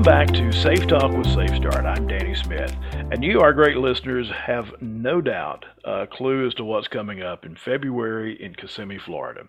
Welcome 0.00 0.28
back 0.28 0.34
to 0.38 0.50
Safe 0.50 0.86
Talk 0.86 1.12
with 1.12 1.26
Safe 1.26 1.54
Start. 1.56 1.84
I'm 1.84 2.06
Danny 2.06 2.34
Smith, 2.34 2.74
and 2.90 3.22
you, 3.22 3.42
our 3.42 3.52
great 3.52 3.76
listeners, 3.76 4.30
have 4.30 4.72
no 4.80 5.20
doubt 5.20 5.66
a 5.84 6.06
clue 6.06 6.46
as 6.46 6.54
to 6.54 6.64
what's 6.64 6.88
coming 6.88 7.20
up 7.20 7.44
in 7.44 7.54
February 7.54 8.42
in 8.42 8.54
Kissimmee, 8.54 8.96
Florida. 8.96 9.42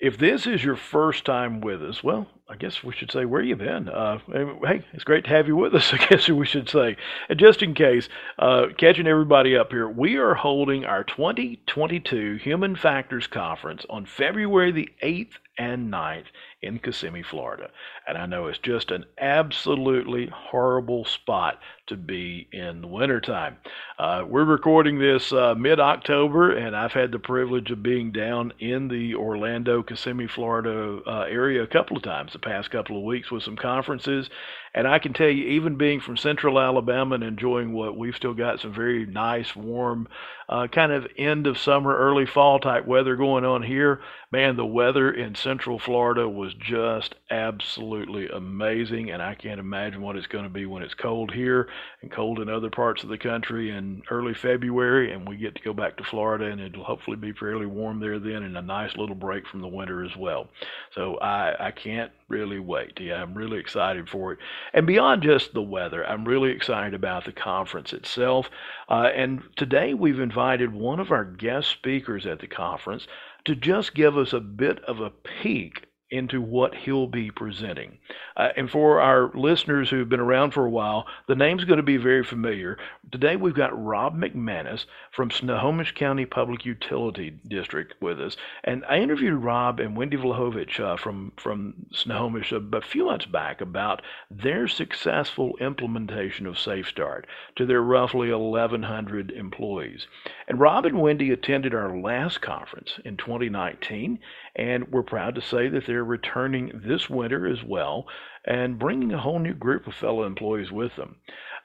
If 0.00 0.18
this 0.18 0.48
is 0.48 0.64
your 0.64 0.74
first 0.74 1.24
time 1.24 1.60
with 1.60 1.80
us, 1.80 2.02
well, 2.02 2.26
I 2.48 2.56
guess 2.56 2.82
we 2.82 2.92
should 2.92 3.12
say 3.12 3.24
where 3.24 3.40
you 3.40 3.54
been. 3.54 3.88
Uh, 3.88 4.18
hey, 4.26 4.84
it's 4.92 5.04
great 5.04 5.22
to 5.26 5.30
have 5.30 5.46
you 5.46 5.54
with 5.54 5.76
us. 5.76 5.92
I 5.94 6.04
guess 6.04 6.28
we 6.28 6.44
should 6.44 6.68
say, 6.68 6.96
and 7.28 7.38
just 7.38 7.62
in 7.62 7.72
case, 7.72 8.08
uh, 8.40 8.66
catching 8.76 9.06
everybody 9.06 9.56
up 9.56 9.70
here, 9.70 9.88
we 9.88 10.16
are 10.16 10.34
holding 10.34 10.84
our 10.84 11.04
2022 11.04 12.38
Human 12.42 12.74
Factors 12.74 13.28
Conference 13.28 13.86
on 13.88 14.06
February 14.06 14.72
the 14.72 14.88
8th 15.04 15.34
and 15.56 15.92
9th 15.92 16.26
in 16.62 16.78
Kissimmee, 16.78 17.22
Florida. 17.22 17.70
And 18.06 18.18
I 18.18 18.26
know 18.26 18.48
it's 18.48 18.58
just 18.58 18.90
an 18.90 19.06
absolutely 19.18 20.26
horrible 20.26 21.06
spot 21.06 21.58
to 21.86 21.96
be 21.96 22.48
in 22.52 22.82
the 22.82 22.86
wintertime. 22.86 23.56
Uh, 23.98 24.24
we're 24.26 24.44
recording 24.44 24.98
this 24.98 25.32
uh, 25.32 25.54
mid 25.54 25.80
October, 25.80 26.52
and 26.54 26.76
I've 26.76 26.92
had 26.92 27.12
the 27.12 27.18
privilege 27.18 27.70
of 27.70 27.82
being 27.82 28.12
down 28.12 28.52
in 28.58 28.88
the 28.88 29.14
Orlando, 29.14 29.82
Kissimmee, 29.82 30.26
Florida 30.26 31.00
uh, 31.06 31.20
area 31.22 31.62
a 31.62 31.66
couple 31.66 31.96
of 31.96 32.02
times 32.02 32.32
the 32.32 32.38
past 32.38 32.70
couple 32.70 32.98
of 32.98 33.04
weeks 33.04 33.30
with 33.30 33.42
some 33.42 33.56
conferences. 33.56 34.28
And 34.74 34.88
I 34.88 34.98
can 34.98 35.12
tell 35.12 35.28
you, 35.28 35.46
even 35.50 35.76
being 35.76 36.00
from 36.00 36.16
central 36.16 36.58
Alabama 36.58 37.14
and 37.14 37.22
enjoying 37.22 37.72
what 37.72 37.96
we've 37.96 38.16
still 38.16 38.34
got 38.34 38.60
some 38.60 38.74
very 38.74 39.06
nice, 39.06 39.54
warm, 39.54 40.08
uh, 40.48 40.66
kind 40.66 40.90
of 40.90 41.06
end 41.16 41.46
of 41.46 41.58
summer, 41.58 41.96
early 41.96 42.26
fall 42.26 42.58
type 42.58 42.84
weather 42.84 43.14
going 43.14 43.44
on 43.44 43.62
here, 43.62 44.00
man, 44.32 44.56
the 44.56 44.66
weather 44.66 45.12
in 45.12 45.36
central 45.36 45.78
Florida 45.78 46.28
was 46.28 46.54
just 46.54 47.14
absolutely 47.30 47.93
amazing. 48.02 49.10
And 49.10 49.22
I 49.22 49.34
can't 49.34 49.60
imagine 49.60 50.02
what 50.02 50.16
it's 50.16 50.26
going 50.26 50.44
to 50.44 50.50
be 50.50 50.66
when 50.66 50.82
it's 50.82 50.94
cold 50.94 51.32
here 51.32 51.68
and 52.02 52.10
cold 52.10 52.40
in 52.40 52.48
other 52.48 52.70
parts 52.70 53.02
of 53.02 53.08
the 53.08 53.18
country 53.18 53.70
in 53.70 54.02
early 54.10 54.34
February. 54.34 55.12
And 55.12 55.28
we 55.28 55.36
get 55.36 55.54
to 55.54 55.62
go 55.62 55.72
back 55.72 55.96
to 55.96 56.04
Florida 56.04 56.46
and 56.46 56.60
it'll 56.60 56.84
hopefully 56.84 57.16
be 57.16 57.32
fairly 57.32 57.66
warm 57.66 58.00
there 58.00 58.18
then 58.18 58.42
and 58.42 58.56
a 58.56 58.62
nice 58.62 58.96
little 58.96 59.14
break 59.14 59.46
from 59.46 59.60
the 59.60 59.68
winter 59.68 60.04
as 60.04 60.16
well. 60.16 60.48
So 60.94 61.16
I, 61.18 61.68
I 61.68 61.70
can't 61.70 62.12
really 62.28 62.58
wait. 62.58 62.98
Yeah, 63.00 63.22
I'm 63.22 63.34
really 63.34 63.58
excited 63.58 64.08
for 64.08 64.32
it. 64.32 64.38
And 64.72 64.86
beyond 64.86 65.22
just 65.22 65.54
the 65.54 65.62
weather, 65.62 66.06
I'm 66.06 66.24
really 66.24 66.50
excited 66.50 66.94
about 66.94 67.24
the 67.24 67.32
conference 67.32 67.92
itself. 67.92 68.48
Uh, 68.88 69.10
and 69.14 69.42
today 69.56 69.94
we've 69.94 70.20
invited 70.20 70.72
one 70.72 71.00
of 71.00 71.10
our 71.10 71.24
guest 71.24 71.70
speakers 71.70 72.26
at 72.26 72.40
the 72.40 72.46
conference 72.46 73.06
to 73.44 73.54
just 73.54 73.94
give 73.94 74.16
us 74.16 74.32
a 74.32 74.40
bit 74.40 74.82
of 74.84 75.00
a 75.00 75.10
peek 75.10 75.86
into 76.14 76.40
what 76.40 76.74
he'll 76.74 77.08
be 77.08 77.28
presenting. 77.30 77.98
Uh, 78.36 78.48
and 78.56 78.70
for 78.70 79.00
our 79.00 79.32
listeners 79.34 79.90
who've 79.90 80.08
been 80.08 80.20
around 80.20 80.52
for 80.52 80.64
a 80.64 80.70
while, 80.70 81.06
the 81.26 81.34
name's 81.34 81.64
going 81.64 81.78
to 81.78 81.82
be 81.82 81.96
very 81.96 82.22
familiar. 82.22 82.78
Today 83.10 83.34
we've 83.34 83.54
got 83.54 83.84
Rob 83.84 84.16
McManus 84.16 84.86
from 85.10 85.32
Snohomish 85.32 85.92
County 85.94 86.24
Public 86.24 86.64
Utility 86.64 87.30
District 87.48 87.94
with 88.00 88.20
us. 88.20 88.36
And 88.62 88.84
I 88.88 88.98
interviewed 88.98 89.42
Rob 89.42 89.80
and 89.80 89.96
Wendy 89.96 90.16
Vlahovic 90.16 90.78
uh, 90.78 90.96
from, 90.96 91.32
from 91.36 91.74
Snohomish 91.92 92.52
a, 92.52 92.62
a 92.72 92.80
few 92.80 93.06
months 93.06 93.26
back 93.26 93.60
about 93.60 94.00
their 94.30 94.68
successful 94.68 95.56
implementation 95.60 96.46
of 96.46 96.58
Safe 96.58 96.88
Start 96.88 97.26
to 97.56 97.66
their 97.66 97.82
roughly 97.82 98.32
1,100 98.32 99.32
employees. 99.32 100.06
And 100.46 100.60
Rob 100.60 100.86
and 100.86 101.00
Wendy 101.00 101.32
attended 101.32 101.74
our 101.74 101.98
last 101.98 102.40
conference 102.40 103.00
in 103.04 103.16
2019, 103.16 104.20
and 104.56 104.90
we're 104.92 105.02
proud 105.02 105.34
to 105.34 105.42
say 105.42 105.68
that 105.68 105.86
they're 105.86 106.04
returning 106.04 106.82
this 106.84 107.10
winter 107.10 107.46
as 107.46 107.62
well 107.64 108.06
and 108.44 108.78
bringing 108.78 109.12
a 109.12 109.20
whole 109.20 109.38
new 109.38 109.54
group 109.54 109.86
of 109.86 109.94
fellow 109.94 110.24
employees 110.24 110.70
with 110.70 110.94
them. 110.96 111.16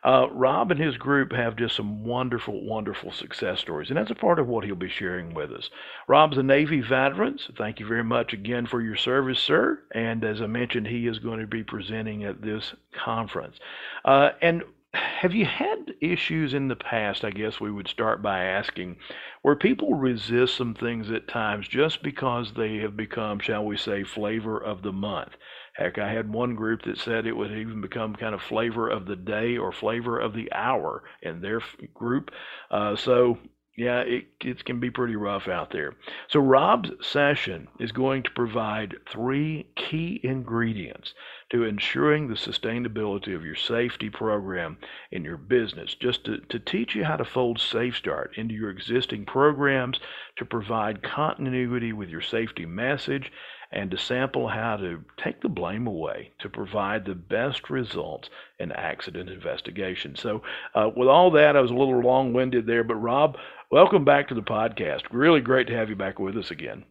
Uh, 0.01 0.27
Rob 0.31 0.71
and 0.71 0.79
his 0.79 0.95
group 0.95 1.33
have 1.33 1.57
just 1.57 1.75
some 1.75 2.05
wonderful, 2.05 2.65
wonderful 2.65 3.11
success 3.11 3.59
stories, 3.59 3.89
and 3.89 3.97
that's 3.97 4.11
a 4.11 4.15
part 4.15 4.39
of 4.39 4.47
what 4.47 4.63
he'll 4.63 4.75
be 4.75 4.87
sharing 4.87 5.33
with 5.33 5.51
us. 5.51 5.69
Rob's 6.07 6.37
a 6.37 6.43
Navy 6.43 6.79
veteran, 6.79 7.37
so 7.37 7.53
thank 7.57 7.81
you 7.81 7.85
very 7.85 8.03
much 8.03 8.31
again 8.31 8.65
for 8.65 8.81
your 8.81 8.95
service, 8.95 9.39
sir. 9.39 9.81
And 9.93 10.23
as 10.23 10.41
I 10.41 10.47
mentioned, 10.47 10.87
he 10.87 11.05
is 11.05 11.19
going 11.19 11.41
to 11.41 11.47
be 11.47 11.63
presenting 11.63 12.23
at 12.23 12.41
this 12.41 12.73
conference. 12.93 13.57
Uh, 14.05 14.29
and 14.41 14.63
have 14.93 15.35
you 15.35 15.45
had 15.45 15.93
issues 16.01 16.53
in 16.53 16.67
the 16.67 16.75
past? 16.75 17.23
I 17.23 17.29
guess 17.29 17.59
we 17.59 17.71
would 17.71 17.87
start 17.87 18.21
by 18.21 18.43
asking 18.43 18.97
where 19.41 19.55
people 19.55 19.93
resist 19.93 20.55
some 20.55 20.73
things 20.73 21.11
at 21.11 21.27
times 21.27 21.67
just 21.67 22.01
because 22.01 22.53
they 22.53 22.77
have 22.77 22.97
become, 22.97 23.39
shall 23.39 23.65
we 23.65 23.77
say, 23.77 24.03
flavor 24.03 24.57
of 24.57 24.81
the 24.81 24.91
month. 24.91 25.33
Heck, 25.75 25.99
I 25.99 26.11
had 26.11 26.33
one 26.33 26.55
group 26.55 26.81
that 26.83 26.97
said 26.97 27.25
it 27.25 27.37
would 27.37 27.51
even 27.51 27.81
become 27.81 28.15
kind 28.15 28.33
of 28.33 28.41
flavor 28.41 28.89
of 28.89 29.05
the 29.05 29.15
day 29.15 29.57
or 29.57 29.71
flavor 29.71 30.19
of 30.19 30.33
the 30.33 30.51
hour 30.51 31.03
in 31.21 31.41
their 31.41 31.61
group. 31.93 32.31
Uh, 32.71 32.95
so 32.95 33.37
yeah, 33.79 34.01
it, 34.01 34.25
it 34.41 34.65
can 34.65 34.81
be 34.81 34.91
pretty 34.91 35.15
rough 35.15 35.47
out 35.47 35.71
there. 35.71 35.95
So, 36.27 36.41
Rob's 36.41 36.91
session 37.01 37.69
is 37.79 37.93
going 37.93 38.23
to 38.23 38.31
provide 38.31 38.97
three 39.09 39.67
key 39.77 40.19
ingredients 40.21 41.13
to 41.51 41.63
ensuring 41.63 42.27
the 42.27 42.35
sustainability 42.35 43.33
of 43.33 43.45
your 43.45 43.55
safety 43.55 44.09
program 44.09 44.77
in 45.11 45.23
your 45.23 45.37
business, 45.37 45.95
just 45.95 46.25
to, 46.25 46.39
to 46.49 46.59
teach 46.59 46.93
you 46.93 47.05
how 47.05 47.15
to 47.15 47.23
fold 47.23 47.57
SafeStart 47.57 48.37
into 48.37 48.53
your 48.53 48.69
existing 48.69 49.25
programs, 49.25 49.99
to 50.39 50.45
provide 50.45 51.03
continuity 51.03 51.93
with 51.93 52.09
your 52.09 52.21
safety 52.21 52.65
message, 52.65 53.31
and 53.71 53.91
to 53.91 53.97
sample 53.97 54.47
how 54.47 54.75
to 54.77 55.03
take 55.17 55.41
the 55.41 55.49
blame 55.49 55.85
away 55.85 56.31
to 56.39 56.49
provide 56.49 57.05
the 57.05 57.13
best 57.13 57.69
results 57.69 58.29
in 58.59 58.71
accident 58.71 59.29
investigation. 59.29 60.15
So, 60.15 60.41
uh, 60.73 60.89
with 60.95 61.07
all 61.07 61.29
that, 61.31 61.55
I 61.55 61.61
was 61.61 61.71
a 61.71 61.75
little 61.75 61.99
long 62.01 62.33
winded 62.33 62.65
there, 62.65 62.83
but 62.83 62.95
Rob, 62.95 63.37
welcome 63.69 64.03
back 64.03 64.27
to 64.29 64.33
the 64.35 64.41
podcast. 64.41 65.03
Really 65.11 65.41
great 65.41 65.67
to 65.67 65.75
have 65.75 65.89
you 65.89 65.95
back 65.95 66.17
with 66.17 66.35
us 66.35 66.49
again. 66.49 66.83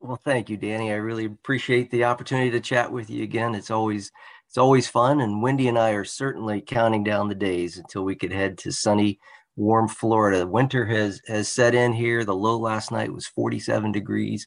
Well, 0.00 0.20
thank 0.22 0.48
you, 0.48 0.56
Danny. 0.56 0.92
I 0.92 0.96
really 0.96 1.24
appreciate 1.24 1.90
the 1.90 2.04
opportunity 2.04 2.50
to 2.52 2.60
chat 2.60 2.92
with 2.92 3.10
you 3.10 3.24
again. 3.24 3.54
It's 3.54 3.70
always 3.70 4.12
it's 4.46 4.58
always 4.58 4.88
fun, 4.88 5.20
and 5.20 5.42
Wendy 5.42 5.68
and 5.68 5.78
I 5.78 5.90
are 5.90 6.04
certainly 6.04 6.60
counting 6.60 7.04
down 7.04 7.28
the 7.28 7.34
days 7.34 7.76
until 7.76 8.04
we 8.04 8.14
could 8.14 8.32
head 8.32 8.56
to 8.58 8.72
sunny, 8.72 9.18
warm 9.58 9.88
Florida. 9.88 10.46
Winter 10.46 10.86
has 10.86 11.20
has 11.26 11.48
set 11.48 11.74
in 11.74 11.92
here. 11.92 12.24
The 12.24 12.34
low 12.34 12.58
last 12.58 12.92
night 12.92 13.12
was 13.12 13.26
47 13.26 13.92
degrees. 13.92 14.46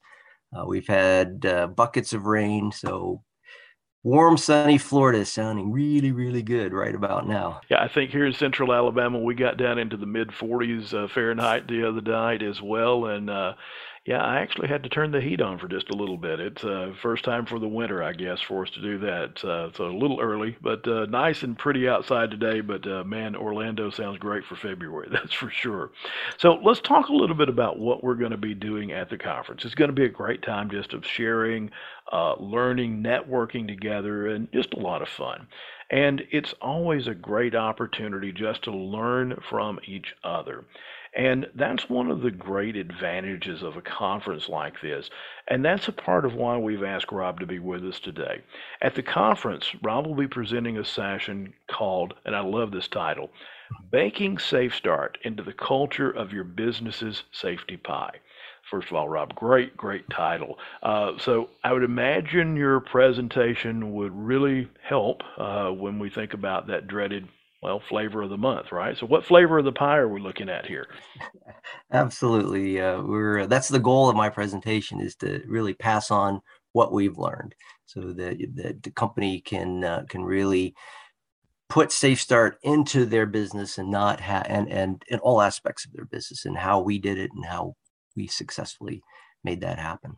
Uh, 0.55 0.65
we've 0.65 0.87
had 0.87 1.45
uh, 1.45 1.67
buckets 1.67 2.13
of 2.13 2.25
rain, 2.25 2.71
so 2.71 3.21
warm, 4.03 4.37
sunny 4.37 4.77
Florida 4.77 5.19
is 5.19 5.31
sounding 5.31 5.71
really, 5.71 6.11
really 6.11 6.41
good 6.41 6.73
right 6.73 6.95
about 6.95 7.27
now. 7.27 7.61
Yeah, 7.69 7.81
I 7.81 7.87
think 7.87 8.11
here 8.11 8.25
in 8.25 8.33
central 8.33 8.73
Alabama, 8.73 9.19
we 9.19 9.35
got 9.35 9.57
down 9.57 9.77
into 9.77 9.97
the 9.97 10.05
mid 10.05 10.29
40s 10.29 10.93
uh, 10.93 11.07
Fahrenheit 11.13 11.67
the 11.67 11.87
other 11.87 12.01
night 12.01 12.41
as 12.41 12.61
well. 12.61 13.05
And 13.05 13.29
uh, 13.29 13.53
yeah, 14.05 14.23
I 14.23 14.39
actually 14.39 14.67
had 14.67 14.81
to 14.81 14.89
turn 14.89 15.11
the 15.11 15.21
heat 15.21 15.41
on 15.41 15.59
for 15.59 15.67
just 15.67 15.91
a 15.91 15.95
little 15.95 16.17
bit. 16.17 16.39
It's 16.39 16.63
uh, 16.63 16.91
first 17.03 17.23
time 17.23 17.45
for 17.45 17.59
the 17.59 17.67
winter, 17.67 18.01
I 18.01 18.13
guess, 18.13 18.41
for 18.41 18.63
us 18.63 18.71
to 18.71 18.81
do 18.81 18.97
that. 18.99 19.45
Uh, 19.45 19.71
so 19.73 19.85
a 19.85 19.95
little 19.95 20.19
early, 20.19 20.57
but 20.59 20.87
uh, 20.87 21.05
nice 21.05 21.43
and 21.43 21.55
pretty 21.55 21.87
outside 21.87 22.31
today. 22.31 22.61
But 22.61 22.87
uh, 22.87 23.03
man, 23.03 23.35
Orlando 23.35 23.91
sounds 23.91 24.17
great 24.17 24.43
for 24.45 24.55
February, 24.55 25.07
that's 25.11 25.33
for 25.33 25.51
sure. 25.51 25.91
So 26.37 26.59
let's 26.63 26.81
talk 26.81 27.09
a 27.09 27.13
little 27.13 27.35
bit 27.35 27.47
about 27.47 27.77
what 27.77 28.03
we're 28.03 28.15
going 28.15 28.31
to 28.31 28.37
be 28.37 28.55
doing 28.55 28.91
at 28.91 29.11
the 29.11 29.19
conference. 29.19 29.65
It's 29.65 29.75
going 29.75 29.89
to 29.89 29.95
be 29.95 30.05
a 30.05 30.09
great 30.09 30.41
time 30.41 30.71
just 30.71 30.93
of 30.93 31.05
sharing, 31.05 31.69
uh, 32.11 32.33
learning, 32.39 33.03
networking 33.03 33.67
together, 33.67 34.29
and 34.29 34.51
just 34.51 34.73
a 34.73 34.79
lot 34.79 35.03
of 35.03 35.09
fun. 35.09 35.47
And 35.91 36.23
it's 36.31 36.55
always 36.59 37.05
a 37.05 37.13
great 37.13 37.53
opportunity 37.53 38.31
just 38.31 38.63
to 38.63 38.71
learn 38.71 39.37
from 39.47 39.79
each 39.85 40.15
other. 40.23 40.65
And 41.15 41.47
that's 41.55 41.89
one 41.89 42.09
of 42.09 42.21
the 42.21 42.31
great 42.31 42.77
advantages 42.77 43.63
of 43.63 43.75
a 43.75 43.81
conference 43.81 44.47
like 44.47 44.79
this. 44.81 45.09
And 45.47 45.63
that's 45.63 45.89
a 45.89 45.93
part 45.93 46.23
of 46.23 46.35
why 46.35 46.57
we've 46.57 46.83
asked 46.83 47.11
Rob 47.11 47.39
to 47.41 47.45
be 47.45 47.59
with 47.59 47.83
us 47.83 47.99
today. 47.99 48.41
At 48.81 48.95
the 48.95 49.03
conference, 49.03 49.75
Rob 49.81 50.07
will 50.07 50.15
be 50.15 50.27
presenting 50.27 50.77
a 50.77 50.85
session 50.85 51.53
called, 51.69 52.13
and 52.23 52.35
I 52.35 52.39
love 52.39 52.71
this 52.71 52.87
title, 52.87 53.29
Baking 53.91 54.37
Safe 54.37 54.73
Start 54.73 55.17
into 55.23 55.43
the 55.43 55.53
Culture 55.53 56.09
of 56.09 56.31
Your 56.31 56.45
Business's 56.45 57.23
Safety 57.31 57.75
Pie. 57.75 58.19
First 58.69 58.89
of 58.89 58.95
all, 58.95 59.09
Rob, 59.09 59.35
great, 59.35 59.75
great 59.75 60.09
title. 60.09 60.57
Uh, 60.81 61.17
so 61.17 61.49
I 61.61 61.73
would 61.73 61.83
imagine 61.83 62.55
your 62.55 62.79
presentation 62.79 63.93
would 63.95 64.15
really 64.15 64.69
help 64.81 65.23
uh, 65.37 65.71
when 65.71 65.99
we 65.99 66.09
think 66.09 66.33
about 66.33 66.67
that 66.67 66.87
dreaded 66.87 67.27
well, 67.61 67.81
flavor 67.89 68.23
of 68.23 68.29
the 68.29 68.37
month, 68.37 68.71
right? 68.71 68.97
So, 68.97 69.05
what 69.05 69.25
flavor 69.25 69.59
of 69.59 69.65
the 69.65 69.71
pie 69.71 69.97
are 69.97 70.07
we 70.07 70.19
looking 70.19 70.49
at 70.49 70.65
here? 70.65 70.87
Absolutely, 71.91 72.81
uh, 72.81 73.01
we're 73.01 73.45
that's 73.45 73.69
the 73.69 73.79
goal 73.79 74.09
of 74.09 74.15
my 74.15 74.29
presentation 74.29 74.99
is 74.99 75.15
to 75.17 75.43
really 75.47 75.73
pass 75.73 76.09
on 76.09 76.41
what 76.73 76.91
we've 76.91 77.17
learned, 77.17 77.53
so 77.85 78.13
that, 78.13 78.37
that 78.55 78.83
the 78.83 78.91
company 78.91 79.41
can 79.41 79.83
uh, 79.83 80.03
can 80.09 80.23
really 80.23 80.73
put 81.69 81.91
Safe 81.91 82.19
Start 82.19 82.57
into 82.63 83.05
their 83.05 83.25
business 83.25 83.77
and 83.77 83.91
not 83.91 84.19
have 84.19 84.45
and 84.49 84.67
and 84.69 85.03
in 85.07 85.19
all 85.19 85.41
aspects 85.41 85.85
of 85.85 85.93
their 85.93 86.05
business 86.05 86.45
and 86.45 86.57
how 86.57 86.81
we 86.81 86.97
did 86.97 87.17
it 87.17 87.31
and 87.35 87.45
how 87.45 87.75
we 88.15 88.27
successfully 88.27 89.03
made 89.43 89.61
that 89.61 89.79
happen. 89.79 90.15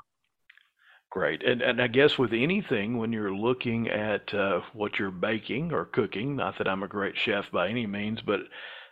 Great. 1.13 1.43
And, 1.43 1.61
and 1.61 1.79
I 1.79 1.85
guess 1.85 2.17
with 2.17 2.33
anything, 2.33 2.97
when 2.97 3.13
you're 3.13 3.35
looking 3.35 3.87
at 3.87 4.33
uh, 4.33 4.61
what 4.73 4.97
you're 4.97 5.11
baking 5.11 5.71
or 5.71 5.85
cooking, 5.85 6.35
not 6.35 6.57
that 6.57 6.67
I'm 6.67 6.81
a 6.81 6.87
great 6.87 7.15
chef 7.15 7.51
by 7.51 7.69
any 7.69 7.85
means, 7.85 8.19
but 8.21 8.39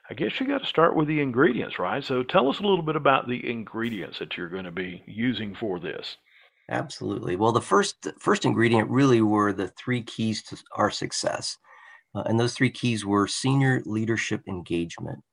I 0.08 0.14
guess 0.14 0.40
you 0.40 0.46
got 0.46 0.60
to 0.60 0.68
start 0.68 0.96
with 0.96 1.08
the 1.08 1.20
ingredients, 1.20 1.80
right? 1.80 2.04
So 2.04 2.22
tell 2.22 2.48
us 2.48 2.60
a 2.60 2.62
little 2.62 2.84
bit 2.84 2.96
about 2.96 3.28
the 3.28 3.50
ingredients 3.50 4.20
that 4.20 4.38
you're 4.38 4.50
going 4.50 4.66
to 4.66 4.72
be 4.72 5.02
using 5.08 5.56
for 5.56 5.80
this. 5.80 6.18
Absolutely. 6.70 7.38
Well, 7.38 7.54
the 7.54 7.60
first 7.60 8.08
first 8.20 8.46
ingredient 8.46 8.88
really 8.92 9.24
were 9.24 9.52
the 9.52 9.70
three 9.70 10.04
keys 10.04 10.44
to 10.44 10.58
our 10.76 10.92
success, 10.92 11.58
uh, 12.14 12.22
and 12.28 12.40
those 12.40 12.54
three 12.54 12.70
keys 12.70 13.04
were 13.04 13.26
senior 13.26 13.82
leadership 13.88 14.44
engagement. 14.48 15.24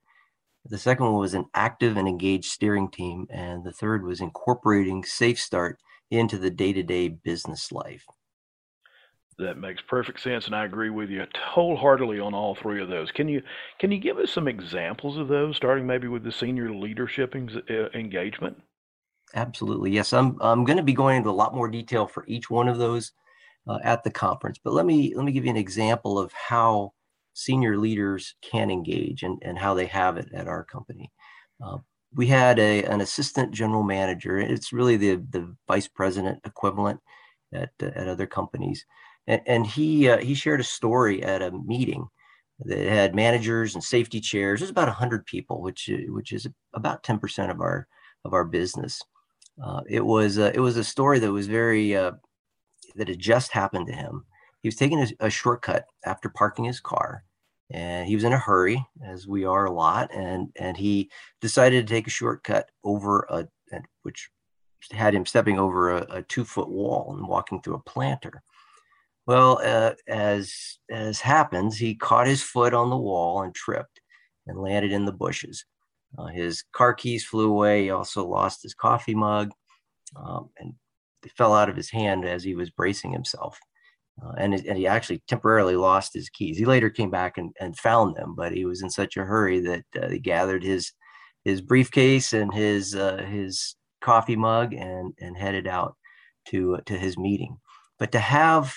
The 0.65 0.79
second 0.79 1.05
one 1.05 1.21
was 1.21 1.35
an 1.35 1.51
active 1.53 1.99
and 1.99 2.09
engaged 2.09 2.51
steering 2.51 2.91
team, 2.91 3.27
and 3.29 3.63
the 3.63 3.73
third 3.73 4.05
was 4.05 4.23
incorporating 4.23 5.05
Safe 5.05 5.39
Start 5.39 5.79
into 6.11 6.39
the 6.39 6.51
day 6.51 6.73
to 6.73 6.83
day 6.83 7.09
business 7.09 7.73
life. 7.73 8.05
That 9.39 9.57
makes 9.57 9.81
perfect 9.83 10.21
sense, 10.21 10.47
and 10.47 10.57
I 10.57 10.65
agree 10.65 10.91
with 10.91 11.11
you 11.11 11.25
wholeheartedly 11.37 12.19
on 12.19 12.35
all 12.35 12.57
three 12.57 12.83
of 12.83 12.89
those. 12.89 13.13
Can 13.13 13.29
you 13.29 13.41
can 13.79 13.93
you 13.93 13.99
give 13.99 14.19
us 14.19 14.33
some 14.33 14.49
examples 14.49 15.17
of 15.17 15.29
those, 15.29 15.57
starting 15.57 15.87
maybe 15.87 16.09
with 16.09 16.25
the 16.25 16.33
senior 16.33 16.75
leadership 16.75 17.37
uh, 17.37 17.73
engagement? 17.95 18.61
Absolutely, 19.35 19.93
yes. 19.93 20.13
I'm 20.13 20.37
I'm 20.41 20.65
going 20.65 20.79
to 20.79 20.83
be 20.83 20.93
going 20.93 21.19
into 21.19 21.31
a 21.31 21.33
lot 21.33 21.55
more 21.55 21.69
detail 21.69 22.07
for 22.07 22.25
each 22.27 22.51
one 22.51 22.67
of 22.67 22.79
those 22.79 23.13
uh, 23.69 23.79
at 23.85 24.03
the 24.03 24.11
conference, 24.11 24.59
but 24.63 24.73
let 24.73 24.87
me 24.87 25.15
let 25.15 25.25
me 25.25 25.31
give 25.31 25.45
you 25.45 25.51
an 25.51 25.57
example 25.57 26.19
of 26.19 26.33
how 26.33 26.93
senior 27.35 27.79
leaders 27.79 28.35
can 28.43 28.69
engage 28.69 29.23
and, 29.23 29.41
and 29.43 29.57
how 29.57 29.73
they 29.73 29.87
have 29.87 30.17
it 30.17 30.29
at 30.35 30.49
our 30.49 30.65
company. 30.65 31.13
Uh, 31.65 31.79
we 32.15 32.27
had 32.27 32.59
a, 32.59 32.85
an 32.85 33.01
assistant 33.01 33.53
general 33.53 33.83
manager. 33.83 34.39
It's 34.39 34.73
really 34.73 34.97
the, 34.97 35.17
the 35.31 35.55
vice 35.67 35.89
president 35.89 36.41
equivalent 36.45 37.01
at, 37.53 37.71
at 37.81 38.09
other 38.09 38.27
companies. 38.27 38.85
And, 39.27 39.43
and 39.47 39.67
he, 39.67 40.09
uh, 40.09 40.19
he 40.19 40.35
shared 40.35 40.61
a 40.61 40.65
story 40.65 41.23
at 41.23 41.43
a 41.43 41.51
meeting 41.51 42.07
that 42.65 42.79
had 42.79 43.15
managers 43.15 43.75
and 43.75 43.85
safety 43.85 44.21
chairs. 44.21 44.61
There's 44.61 44.71
about 44.71 44.89
100 44.89 45.27
people, 45.27 45.61
which, 45.63 45.91
which 46.09 46.33
is 46.33 46.47
about 46.75 47.03
10% 47.03 47.51
of 47.51 47.61
our, 47.61 47.87
of 48.25 48.33
our 48.33 48.45
business. 48.45 49.03
Uh, 49.63 49.83
it, 49.89 50.05
was, 50.05 50.39
uh, 50.39 50.51
it 50.55 50.61
was 50.61 50.77
a 50.77 50.85
story 50.85 51.19
that 51.19 51.33
was 51.33 51.47
very, 51.47 51.95
uh, 51.95 52.13
that 52.97 53.09
had 53.09 53.19
just 53.19 53.53
happened 53.53 53.87
to 53.87 53.93
him. 53.93 54.25
He 54.63 54.69
was 54.69 54.77
taking 54.77 55.01
a, 55.01 55.27
a 55.27 55.31
shortcut 55.31 55.85
after 56.05 56.29
parking 56.31 56.65
his 56.65 56.81
car 56.81 57.25
and 57.71 58.09
he 58.09 58.15
was 58.15 58.25
in 58.25 58.33
a 58.33 58.39
hurry 58.39 58.85
as 59.05 59.27
we 59.27 59.45
are 59.45 59.67
a 59.67 59.73
lot 59.73 60.11
and 60.15 60.49
and 60.57 60.77
he 60.77 61.11
decided 61.41 61.87
to 61.87 61.95
take 61.95 62.07
a 62.07 62.11
shortcut 62.11 62.71
over 62.85 63.27
a 63.31 63.47
which 64.03 64.31
had 64.93 65.15
him 65.15 65.27
stepping 65.27 65.59
over 65.59 65.91
a, 65.91 66.07
a 66.11 66.23
two 66.23 66.45
foot 66.45 66.69
wall 66.69 67.15
and 67.17 67.27
walking 67.27 67.61
through 67.61 67.75
a 67.75 67.83
planter. 67.83 68.43
Well 69.27 69.61
uh, 69.63 69.95
as 70.07 70.79
as 70.91 71.21
happens 71.21 71.77
he 71.77 71.95
caught 71.95 72.27
his 72.27 72.43
foot 72.43 72.73
on 72.73 72.91
the 72.91 72.97
wall 72.97 73.43
and 73.43 73.55
tripped 73.55 74.01
and 74.47 74.59
landed 74.59 74.93
in 74.93 75.05
the 75.05 75.13
bushes. 75.13 75.65
Uh, 76.17 76.27
his 76.27 76.65
car 76.73 76.95
keys 76.95 77.25
flew 77.25 77.51
away. 77.51 77.83
He 77.83 77.91
also 77.91 78.27
lost 78.27 78.63
his 78.63 78.73
coffee 78.73 79.15
mug 79.15 79.51
um, 80.17 80.49
and 80.59 80.73
they 81.23 81.29
fell 81.37 81.53
out 81.53 81.69
of 81.69 81.77
his 81.77 81.91
hand 81.91 82.25
as 82.25 82.43
he 82.43 82.55
was 82.55 82.71
bracing 82.71 83.13
himself 83.13 83.59
uh, 84.25 84.33
and, 84.39 84.55
and 84.55 84.79
he 84.79 84.87
actually 84.87 85.23
temporarily 85.29 85.77
lost 85.77 86.15
his 86.15 86.29
keys. 86.29 86.59
He 86.59 86.65
later 86.65 86.91
came 86.91 87.11
back 87.11 87.39
and, 87.39 87.53
and 87.61 87.77
found 87.79 88.17
them, 88.17 88.35
but 88.37 88.53
he 88.53 88.65
was 88.65 88.83
in 88.83 88.91
such 88.91 89.17
a 89.17 89.25
hurry 89.25 89.61
that 89.61 89.85
uh, 90.01 90.09
he 90.09 90.19
gathered 90.19 90.63
his 90.63 90.93
his 91.45 91.61
briefcase 91.61 92.33
and 92.33 92.53
his 92.53 92.95
uh, 92.95 93.25
his 93.29 93.77
coffee 94.01 94.37
mug 94.37 94.75
and 94.75 95.15
and 95.21 95.37
headed 95.37 95.67
out 95.67 95.97
to 96.49 96.79
to 96.87 96.99
his 96.99 97.17
meeting. 97.17 97.57
But 97.99 98.13
to 98.13 98.19
have 98.19 98.75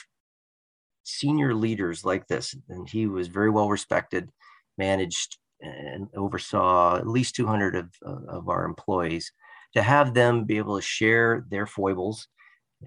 senior 1.03 1.55
leaders 1.55 2.05
like 2.05 2.27
this, 2.27 2.55
and 2.69 2.87
he 2.87 3.07
was 3.07 3.27
very 3.27 3.49
well 3.49 3.69
respected, 3.69 4.29
managed 4.77 5.37
and 5.61 6.07
oversaw 6.15 6.97
at 6.97 7.07
least 7.07 7.35
200 7.35 7.75
of, 7.75 7.89
of 8.27 8.49
our 8.49 8.65
employees, 8.65 9.31
to 9.75 9.83
have 9.83 10.15
them 10.15 10.43
be 10.43 10.57
able 10.57 10.75
to 10.75 10.81
share 10.81 11.45
their 11.49 11.67
foibles 11.67 12.27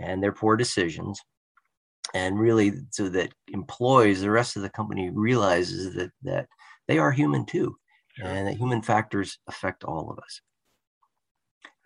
and 0.01 0.21
their 0.21 0.33
poor 0.33 0.57
decisions 0.57 1.21
and 2.13 2.39
really 2.39 2.73
so 2.91 3.09
that 3.09 3.33
employees 3.49 4.21
the 4.21 4.31
rest 4.31 4.57
of 4.57 4.63
the 4.63 4.69
company 4.69 5.11
realizes 5.11 5.95
that 5.95 6.11
that 6.23 6.47
they 6.87 6.99
are 6.99 7.13
human 7.13 7.47
too 7.47 7.77
sure. 8.17 8.27
and 8.27 8.47
that 8.47 8.57
human 8.57 8.83
factors 8.83 9.39
affect 9.49 9.85
all 9.85 10.11
of 10.11 10.19
us. 10.19 10.41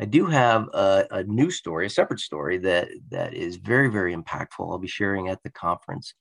I 0.01 0.05
do 0.05 0.27
have 0.27 0.69
a, 0.75 1.07
a, 1.11 1.23
new 1.25 1.51
story 1.51 1.87
a 1.87 1.91
separate 1.91 2.21
story 2.21 2.59
that 2.59 2.89
that 3.11 3.35
is 3.35 3.57
very 3.57 3.89
very 3.89 4.15
impactful. 4.15 4.71
I'll 4.71 4.79
be 4.79 4.89
sharing 4.89 5.29
at 5.29 5.43
the 5.43 5.51
conference. 5.51 6.15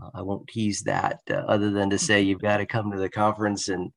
Uh, 0.00 0.10
i 0.14 0.22
won't 0.22 0.46
tease 0.48 0.82
that 0.82 1.20
uh, 1.30 1.34
other 1.34 1.70
than 1.70 1.90
to 1.90 1.98
say 1.98 2.22
you've 2.22 2.42
got 2.42 2.58
to 2.58 2.66
come 2.66 2.90
to 2.90 2.98
the 2.98 3.08
conference 3.08 3.68
and 3.68 3.90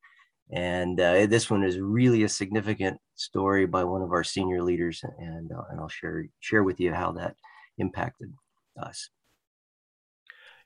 and 0.52 1.00
uh, 1.00 1.26
this 1.28 1.50
one 1.50 1.64
is 1.64 1.80
really 1.80 2.24
a 2.24 2.30
significant 2.30 2.98
story 3.16 3.66
by 3.66 3.84
one 3.84 4.02
of 4.02 4.12
our 4.12 4.24
senior 4.24 4.64
leaders 4.64 5.02
and 5.20 5.52
uh, 5.52 5.62
and 5.70 5.80
i'll 5.80 5.88
share 5.88 6.26
share 6.40 6.64
with 6.64 6.80
you 6.80 6.92
how 6.92 7.12
that 7.12 7.36
impacted 7.78 8.34
us 8.82 9.10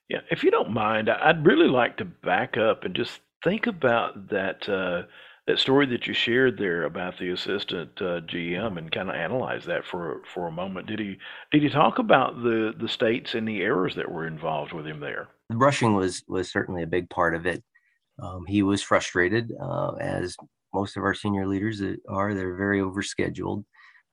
yeah, 0.10 0.20
if 0.30 0.44
you 0.44 0.52
don't 0.52 0.72
mind, 0.72 1.10
I'd 1.10 1.46
really 1.46 1.68
like 1.68 1.98
to 1.98 2.06
back 2.06 2.58
up 2.58 2.84
and 2.84 2.96
just 2.96 3.22
think 3.44 3.68
about 3.68 4.30
that 4.30 4.68
uh, 4.70 5.04
that 5.48 5.60
story 5.60 5.86
that 5.88 6.08
you 6.08 6.14
shared 6.14 6.58
there 6.58 6.84
about 6.84 7.18
the 7.20 7.30
assistant 7.30 7.92
uh, 8.02 8.22
GM 8.22 8.78
and 8.78 8.92
kind 8.92 9.10
of 9.10 9.16
analyze 9.16 9.66
that 9.66 9.86
for 9.86 10.22
for 10.32 10.48
a 10.48 10.52
moment. 10.52 10.88
Did 10.88 11.00
he 11.00 11.18
did 11.52 11.64
he 11.64 11.70
talk 11.70 11.98
about 11.98 12.44
the 12.44 12.74
the 12.80 12.88
states 12.88 13.34
and 13.34 13.48
the 13.48 13.62
errors 13.62 13.96
that 13.96 14.12
were 14.12 14.28
involved 14.28 14.74
with 14.74 14.86
him 14.86 15.00
there? 15.00 15.30
The 15.50 15.58
rushing 15.58 15.96
was 15.96 16.24
was 16.28 16.52
certainly 16.52 16.84
a 16.84 16.88
big 16.88 17.10
part 17.10 17.36
of 17.36 17.46
it. 17.46 17.64
Um, 18.22 18.46
he 18.48 18.64
was 18.64 18.82
frustrated, 18.82 19.52
uh, 19.62 19.94
as 19.96 20.38
most 20.74 20.98
of 20.98 21.04
our 21.04 21.14
senior 21.14 21.48
leaders 21.48 21.82
are. 22.08 22.34
They're 22.34 22.56
very 22.56 22.80
overscheduled, 22.80 23.66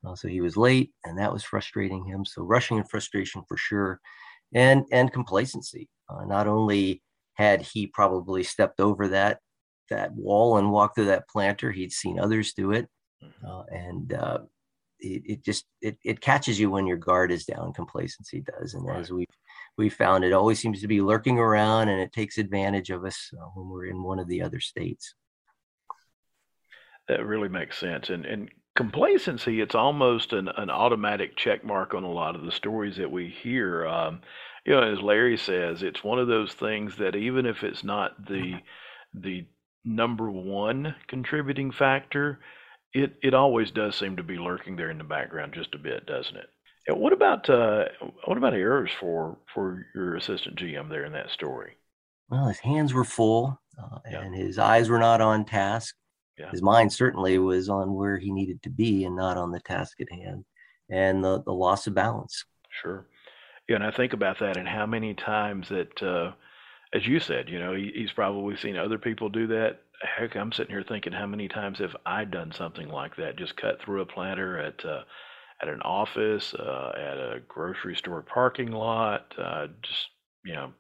uh, 0.07 0.15
so 0.17 0.27
he 0.27 0.41
was 0.41 0.57
late, 0.57 0.91
and 1.05 1.19
that 1.19 1.33
was 1.33 1.45
frustrating 1.45 2.05
him. 2.05 2.25
So 2.25 2.43
rushing 2.43 2.79
and 2.79 2.89
frustration 2.89 3.43
for 3.47 3.57
sure 3.57 4.01
and 4.55 4.85
and 4.93 5.13
complacency. 5.13 5.89
Uh, 6.09 6.25
not 6.25 6.47
only 6.47 7.03
had 7.35 7.63
he 7.63 7.87
probably 7.87 8.43
stepped 8.43 8.81
over 8.81 9.09
that 9.09 9.39
that 9.91 10.13
wall 10.13 10.59
and 10.59 10.71
walked 10.71 10.95
through 10.95 11.07
that 11.07 11.29
planter, 11.29 11.71
he'd 11.71 11.93
seen 11.93 12.19
others 12.19 12.55
do 12.55 12.73
it, 12.73 12.89
mm-hmm. 13.23 13.47
uh, 13.47 13.63
and 13.71 14.13
uh, 14.13 14.39
it, 15.01 15.23
it, 15.27 15.45
just 15.45 15.65
it, 15.81 15.99
it 16.05 16.21
catches 16.21 16.59
you 16.59 16.71
when 16.71 16.87
your 16.87 16.97
guard 16.97 17.33
is 17.33 17.45
down. 17.45 17.73
Complacency 17.73 18.41
does, 18.41 18.75
and 18.75 18.87
right. 18.87 19.01
as 19.01 19.11
we 19.11 19.27
we 19.77 19.89
found, 19.89 20.25
it 20.25 20.33
always 20.33 20.59
seems 20.59 20.81
to 20.81 20.89
be 20.89 21.01
lurking 21.01 21.39
around, 21.39 21.89
and 21.89 22.01
it 22.01 22.13
takes 22.13 22.39
advantage 22.39 22.91
of 22.91 23.05
us 23.05 23.31
uh, 23.39 23.47
when 23.55 23.69
we're 23.69 23.87
in 23.87 24.03
one 24.03 24.19
of 24.19 24.29
the 24.29 24.43
other 24.43 24.61
states. 24.61 25.15
That 27.09 27.27
really 27.27 27.49
makes 27.49 27.79
sense, 27.79 28.11
and 28.11 28.25
and 28.25 28.51
complacency 28.75 29.61
it's 29.61 29.75
almost 29.75 30.33
an, 30.33 30.49
an 30.57 30.71
automatic 30.71 31.37
check 31.37 31.65
mark 31.65 31.93
on 31.95 32.05
a 32.05 32.11
lot 32.11 32.35
of 32.35 32.43
the 32.43 32.53
stories 32.53 32.97
that 32.97 33.11
we 33.11 33.29
hear 33.29 33.87
um, 33.87 34.21
you 34.65 34.73
know 34.73 34.83
as 34.83 35.01
larry 35.01 35.37
says 35.37 35.83
it's 35.83 36.03
one 36.03 36.19
of 36.19 36.29
those 36.29 36.53
things 36.55 36.97
that 36.97 37.15
even 37.15 37.45
if 37.45 37.63
it's 37.63 37.85
not 37.85 38.27
the 38.27 38.55
the 39.13 39.45
number 39.85 40.31
one 40.31 40.95
contributing 41.07 41.71
factor 41.71 42.39
it 42.93 43.15
it 43.23 43.35
always 43.35 43.71
does 43.71 43.97
seem 43.97 44.17
to 44.17 44.23
be 44.23 44.39
lurking 44.39 44.77
there 44.77 44.91
in 44.91 44.99
the 44.99 45.05
background 45.05 45.53
just 45.55 45.75
a 45.75 45.79
bit 45.79 46.07
doesn't 46.07 46.37
it? 46.37 46.49
And 46.87 46.99
what 46.99 47.13
about 47.13 47.49
uh, 47.49 47.85
what 48.25 48.39
about 48.39 48.55
errors 48.55 48.91
for 48.99 49.39
for 49.55 49.87
your 49.95 50.17
assistant 50.17 50.57
gm 50.57 50.89
there 50.89 51.05
in 51.05 51.13
that 51.13 51.31
story? 51.31 51.77
Well 52.29 52.49
his 52.49 52.61
hands 52.61 52.93
were 52.93 53.05
full 53.05 53.61
uh, 53.83 53.99
and 54.05 54.35
his 54.35 54.59
eyes 54.59 54.89
were 54.89 54.99
not 54.99 55.21
on 55.21 55.45
task 55.45 55.95
yeah. 56.39 56.51
His 56.51 56.63
mind 56.63 56.93
certainly 56.93 57.39
was 57.39 57.69
on 57.69 57.95
where 57.95 58.19
he 58.19 58.33
needed 58.33 58.63
to 58.63 58.71
be 58.71 59.05
and 59.05 59.17
not 59.17 59.37
on 59.37 59.53
the 59.53 59.61
task 59.61 60.01
at 60.01 60.11
hand 60.11 60.45
and 60.91 61.23
the, 61.23 61.43
the 61.43 61.53
loss 61.53 61.87
of 61.87 61.95
balance. 61.95 62.45
Sure. 62.71 63.07
Yeah, 63.69 63.77
and 63.77 63.85
I 63.85 63.91
think 63.91 64.13
about 64.13 64.39
that 64.41 64.57
and 64.57 64.67
how 64.67 64.87
many 64.87 65.15
times 65.15 65.69
that, 65.69 66.03
uh, 66.03 66.33
as 66.95 67.07
you 67.07 67.21
said, 67.21 67.49
you 67.49 67.59
know, 67.59 67.75
he, 67.75 67.93
he's 67.95 68.13
probably 68.13 68.57
seen 68.57 68.77
other 68.77 68.99
people 68.99 69.29
do 69.29 69.47
that. 69.49 69.81
Heck, 70.03 70.35
I'm 70.35 70.53
sitting 70.53 70.73
here 70.73 70.85
thinking, 70.87 71.13
how 71.13 71.27
many 71.27 71.49
times 71.49 71.79
have 71.79 71.97
I 72.05 72.25
done 72.25 72.53
something 72.53 72.89
like 72.89 73.15
that? 73.17 73.37
Just 73.37 73.57
cut 73.57 73.81
through 73.81 74.03
a 74.03 74.07
planter 74.07 74.59
at 74.59 74.85
uh, 74.85 75.03
at 75.63 75.69
an 75.69 75.81
office, 75.83 76.55
uh, 76.55 76.93
at 76.97 77.19
a 77.19 77.41
grocery 77.47 77.95
store 77.95 78.23
parking 78.23 78.73
lot. 78.73 79.33
Uh, 79.39 79.69
just 79.81 80.09
you 80.45 80.55
know, 80.55 80.73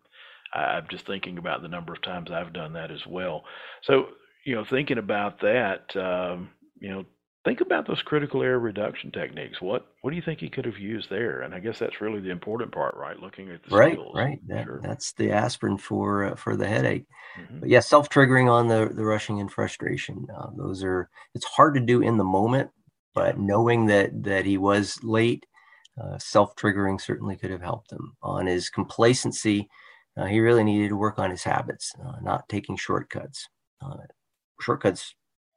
I, 0.52 0.58
I'm 0.58 0.88
just 0.90 1.06
thinking 1.06 1.38
about 1.38 1.62
the 1.62 1.68
number 1.68 1.92
of 1.92 2.02
times 2.02 2.32
I've 2.32 2.52
done 2.52 2.72
that 2.72 2.90
as 2.90 3.06
well. 3.06 3.44
So 3.82 4.08
you 4.44 4.54
know, 4.54 4.64
thinking 4.64 4.98
about 4.98 5.40
that, 5.40 5.94
um, 5.96 6.50
you 6.78 6.90
know, 6.90 7.04
think 7.44 7.60
about 7.60 7.86
those 7.86 8.02
critical 8.02 8.42
error 8.42 8.58
reduction 8.58 9.10
techniques. 9.10 9.60
What 9.60 9.86
what 10.00 10.10
do 10.10 10.16
you 10.16 10.22
think 10.22 10.40
he 10.40 10.48
could 10.48 10.64
have 10.64 10.78
used 10.78 11.10
there? 11.10 11.42
And 11.42 11.54
I 11.54 11.60
guess 11.60 11.78
that's 11.78 12.00
really 12.00 12.20
the 12.20 12.30
important 12.30 12.72
part, 12.72 12.96
right? 12.96 13.18
Looking 13.18 13.50
at 13.50 13.62
the 13.64 13.76
right, 13.76 13.94
skills. 13.94 14.14
right. 14.14 14.38
That, 14.48 14.64
sure. 14.64 14.80
That's 14.82 15.12
the 15.12 15.32
aspirin 15.32 15.78
for 15.78 16.24
uh, 16.24 16.34
for 16.36 16.56
the 16.56 16.66
headache. 16.66 17.06
Mm-hmm. 17.40 17.60
But 17.60 17.68
yeah, 17.68 17.80
self 17.80 18.08
triggering 18.08 18.50
on 18.50 18.68
the 18.68 18.90
the 18.94 19.04
rushing 19.04 19.40
and 19.40 19.50
frustration. 19.50 20.26
Uh, 20.36 20.48
those 20.56 20.82
are 20.84 21.08
it's 21.34 21.46
hard 21.46 21.74
to 21.74 21.80
do 21.80 22.02
in 22.02 22.16
the 22.16 22.24
moment, 22.24 22.70
but 23.14 23.38
knowing 23.38 23.86
that 23.86 24.24
that 24.24 24.44
he 24.44 24.58
was 24.58 25.02
late. 25.02 25.46
Uh, 26.02 26.16
self-triggering 26.16 26.98
certainly 26.98 27.36
could 27.36 27.50
have 27.50 27.60
helped 27.60 27.92
him. 27.92 28.16
On 28.22 28.46
his 28.46 28.70
complacency, 28.70 29.68
uh, 30.16 30.24
he 30.24 30.40
really 30.40 30.64
needed 30.64 30.88
to 30.88 30.96
work 30.96 31.18
on 31.18 31.30
his 31.30 31.44
habits, 31.44 31.92
uh, 32.02 32.14
not 32.22 32.48
taking 32.48 32.78
shortcuts. 32.78 33.46
Shortcuts 34.62 35.14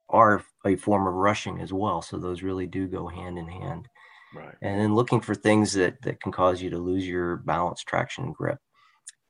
are 0.10 0.44
a 0.66 0.76
form 0.76 1.08
of 1.08 1.14
rushing 1.14 1.62
as 1.62 1.74
well, 1.74 2.02
so 2.02 2.18
those 2.18 2.44
really 2.44 2.68
do 2.68 2.88
go 2.88 3.08
hand 3.08 3.38
in 3.38 3.48
hand. 3.48 3.88
Right. 4.34 4.56
And 4.62 4.80
then 4.80 4.96
looking 4.96 5.22
for 5.22 5.36
things 5.36 5.74
that 5.74 6.02
that 6.04 6.22
can 6.22 6.32
cause 6.32 6.62
you 6.62 6.70
to 6.72 6.78
lose 6.78 7.08
your 7.08 7.38
balance, 7.38 7.82
traction, 7.84 8.26
and 8.26 8.36
grip. 8.36 8.60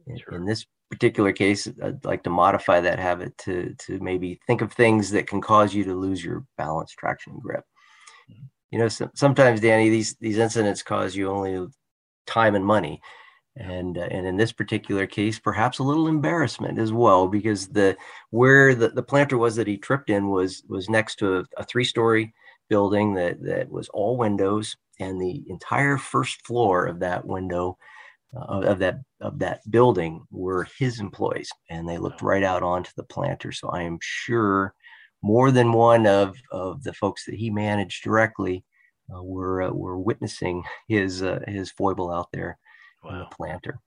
In, 0.07 0.17
Sure. 0.17 0.35
in 0.35 0.45
this 0.45 0.65
particular 0.91 1.31
case, 1.33 1.67
I'd 1.83 2.03
like 2.05 2.23
to 2.23 2.29
modify 2.29 2.79
that 2.81 2.99
habit 2.99 3.37
to 3.39 3.75
to 3.79 3.99
maybe 3.99 4.39
think 4.47 4.61
of 4.61 4.71
things 4.71 5.11
that 5.11 5.27
can 5.27 5.41
cause 5.41 5.73
you 5.73 5.83
to 5.85 5.95
lose 5.95 6.23
your 6.23 6.45
balance, 6.57 6.91
traction, 6.91 7.33
and 7.33 7.41
grip. 7.41 7.65
Mhm. 8.29 8.49
You 8.71 8.79
know, 8.79 8.87
so, 8.87 9.09
sometimes 9.15 9.61
Danny, 9.61 9.89
these 9.89 10.15
these 10.15 10.37
incidents 10.37 10.83
cause 10.83 11.15
you 11.15 11.29
only 11.29 11.67
time 12.27 12.55
and 12.55 12.65
money, 12.65 13.01
and 13.57 13.97
uh, 13.97 14.07
and 14.11 14.27
in 14.27 14.37
this 14.37 14.51
particular 14.51 15.07
case, 15.07 15.39
perhaps 15.39 15.79
a 15.79 15.83
little 15.83 16.07
embarrassment 16.07 16.77
as 16.79 16.91
well, 16.91 17.27
because 17.27 17.67
the 17.67 17.95
where 18.31 18.75
the, 18.75 18.89
the 18.89 19.03
planter 19.03 19.37
was 19.37 19.55
that 19.55 19.67
he 19.67 19.77
tripped 19.77 20.09
in 20.09 20.29
was 20.29 20.63
was 20.67 20.89
next 20.89 21.15
to 21.17 21.37
a, 21.39 21.45
a 21.57 21.63
three 21.63 21.85
story 21.85 22.33
building 22.69 23.13
that 23.13 23.41
that 23.43 23.69
was 23.69 23.89
all 23.89 24.17
windows, 24.17 24.75
and 24.99 25.21
the 25.21 25.43
entire 25.47 25.97
first 25.97 26.45
floor 26.45 26.85
of 26.85 26.99
that 26.99 27.25
window 27.25 27.77
uh, 28.35 28.61
of 28.61 28.79
that 28.79 28.99
of 29.21 29.39
that 29.39 29.61
building 29.71 30.23
were 30.31 30.67
his 30.77 30.99
employees, 30.99 31.49
and 31.69 31.87
they 31.87 31.97
looked 31.97 32.21
right 32.21 32.43
out 32.43 32.63
onto 32.63 32.91
the 32.97 33.03
planter. 33.03 33.51
So 33.51 33.69
I 33.69 33.83
am 33.83 33.99
sure 34.01 34.73
more 35.21 35.51
than 35.51 35.71
one 35.71 36.05
of 36.05 36.35
of 36.51 36.83
the 36.83 36.93
folks 36.93 37.25
that 37.25 37.35
he 37.35 37.49
managed 37.49 38.03
directly 38.03 38.65
uh, 39.15 39.23
were 39.23 39.61
uh, 39.61 39.71
were 39.71 39.97
witnessing 39.97 40.63
his 40.89 41.23
uh, 41.23 41.39
his 41.47 41.71
foible 41.71 42.11
out 42.11 42.27
there 42.33 42.57
in 43.09 43.19
the 43.19 43.25
planter. 43.35 43.79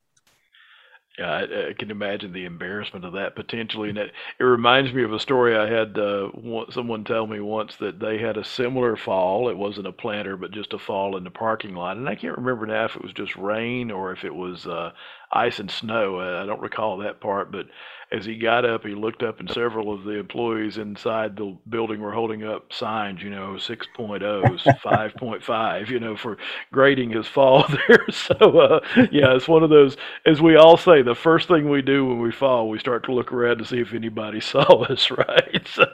Yeah, 1.19 1.33
I, 1.33 1.71
I 1.71 1.73
can 1.77 1.91
imagine 1.91 2.33
the 2.33 2.45
embarrassment 2.45 3.05
of 3.05 3.15
that 3.15 3.35
potentially, 3.35 3.89
and 3.89 3.99
it, 3.99 4.13
it 4.39 4.45
reminds 4.45 4.93
me 4.93 5.03
of 5.03 5.13
a 5.13 5.19
story 5.19 5.57
I 5.57 5.69
had 5.69 5.99
uh, 5.99 6.27
one, 6.29 6.71
someone 6.71 7.03
tell 7.03 7.27
me 7.27 7.41
once 7.41 7.75
that 7.81 7.99
they 7.99 8.19
had 8.19 8.37
a 8.37 8.45
similar 8.45 8.97
fall. 8.97 9.49
It 9.49 9.57
wasn't 9.57 9.89
a 9.89 9.93
planter, 9.93 10.37
but 10.37 10.53
just 10.53 10.75
a 10.75 10.79
fall 10.79 11.17
in 11.17 11.25
the 11.25 11.31
parking 11.31 11.75
lot, 11.75 11.97
and 11.97 12.09
I 12.09 12.15
can't 12.15 12.39
remember 12.39 12.67
now 12.67 12.85
if 12.85 12.95
it 12.95 13.03
was 13.03 13.13
just 13.13 13.35
rain 13.35 13.91
or 13.91 14.13
if 14.13 14.25
it 14.25 14.35
was 14.35 14.65
uh, 14.69 14.93
ice 15.33 15.59
and 15.59 15.71
snow. 15.71 16.21
Uh, 16.21 16.43
I 16.43 16.47
don't 16.47 16.61
recall 16.61 16.99
that 16.99 17.21
part, 17.21 17.53
but 17.53 17.67
as 18.11 18.25
he 18.25 18.39
got 18.39 18.65
up, 18.65 18.85
he 18.87 18.95
looked 18.95 19.23
up, 19.23 19.39
and 19.41 19.51
several 19.51 19.93
of 19.93 20.05
the 20.05 20.13
employees 20.13 20.79
inside 20.79 21.37
the 21.37 21.57
building 21.69 22.01
were 22.01 22.13
holding 22.13 22.45
up 22.45 22.73
signs, 22.73 23.23
you 23.23 23.31
know, 23.31 23.57
6.0s, 23.59 24.71
5.5, 24.83 25.89
you 25.91 26.01
know, 26.01 26.17
for 26.17 26.39
grading 26.73 27.11
his 27.11 27.27
fall 27.27 27.67
there. 27.89 28.07
So, 28.11 28.35
uh, 28.35 28.81
yeah, 29.11 29.35
it's 29.35 29.49
one 29.49 29.63
of 29.63 29.71
those 29.71 29.97
as 30.27 30.41
we 30.41 30.57
all 30.57 30.77
say, 30.77 31.03
the 31.03 31.15
first 31.15 31.49
thing 31.49 31.69
we 31.71 31.83
do 31.83 32.07
when 32.07 32.21
we 32.21 32.33
fall, 32.33 32.69
we 32.69 32.79
start 32.79 33.05
to 33.05 33.13
look 33.13 33.33
around 33.33 33.59
to 33.59 33.65
see 33.65 33.81
if 33.81 33.93
anybody 33.95 34.41
saw 34.43 34.85
us, 34.85 35.11
right? 35.11 35.67
So, 35.75 35.87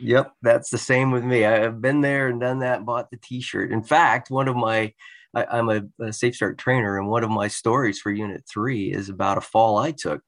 Yep, 0.00 0.32
that's 0.42 0.70
the 0.70 0.78
same 0.78 1.10
with 1.10 1.24
me. 1.24 1.44
I- 1.44 1.64
I've 1.64 1.80
been 1.80 2.00
there 2.00 2.28
and 2.28 2.40
done 2.40 2.60
that, 2.60 2.78
and 2.78 2.86
bought 2.86 3.10
the 3.10 3.16
T-shirt. 3.16 3.72
In 3.72 3.82
fact, 3.82 4.30
one 4.30 4.48
of 4.48 4.56
my 4.56 4.92
I, 5.34 5.46
I'm 5.50 5.68
a, 5.68 5.82
a 6.04 6.12
Safe 6.12 6.34
Start 6.34 6.58
trainer, 6.58 6.98
and 6.98 7.08
one 7.08 7.24
of 7.24 7.30
my 7.30 7.48
stories 7.48 7.98
for 8.00 8.10
Unit 8.10 8.44
Three 8.50 8.92
is 8.92 9.08
about 9.08 9.38
a 9.38 9.42
fall 9.42 9.78
I 9.78 9.92
took 9.92 10.22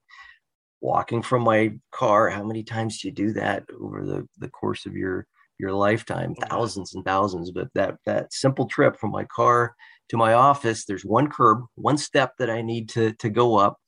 walking 0.81 1.23
from 1.23 1.43
my 1.43 1.73
car. 1.93 2.29
How 2.29 2.45
many 2.45 2.63
times 2.63 3.01
do 3.01 3.09
you 3.09 3.13
do 3.13 3.33
that 3.35 3.65
over 3.81 4.05
the, 4.05 4.29
the 4.39 4.49
course 4.49 4.87
of 4.87 4.95
your 4.95 5.27
your 5.59 5.73
lifetime? 5.73 6.35
Thousands 6.49 6.95
and 6.95 7.05
thousands. 7.05 7.51
But 7.51 7.69
that 7.75 7.97
that 8.07 8.33
simple 8.33 8.67
trip 8.67 8.99
from 8.99 9.11
my 9.11 9.25
car 9.25 9.75
to 10.11 10.17
my 10.17 10.35
office, 10.35 10.85
there's 10.85 11.05
one 11.05 11.31
curb, 11.31 11.65
one 11.75 11.99
step 11.99 12.35
that 12.39 12.51
I 12.51 12.63
need 12.63 12.89
to 12.91 13.13
to 13.15 13.31
go 13.31 13.57
up, 13.57 13.79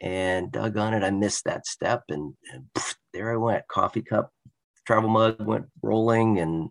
and 0.00 0.52
doggone 0.52 0.94
it, 0.94 1.04
I 1.04 1.10
missed 1.10 1.44
that 1.44 1.66
step, 1.66 2.02
and, 2.08 2.34
and 2.52 2.64
pff, 2.74 2.94
there 3.12 3.32
I 3.32 3.36
went, 3.36 3.66
coffee 3.68 4.02
cup 4.02 4.30
travel 4.86 5.10
mug 5.10 5.44
went 5.44 5.66
rolling 5.82 6.38
and 6.38 6.70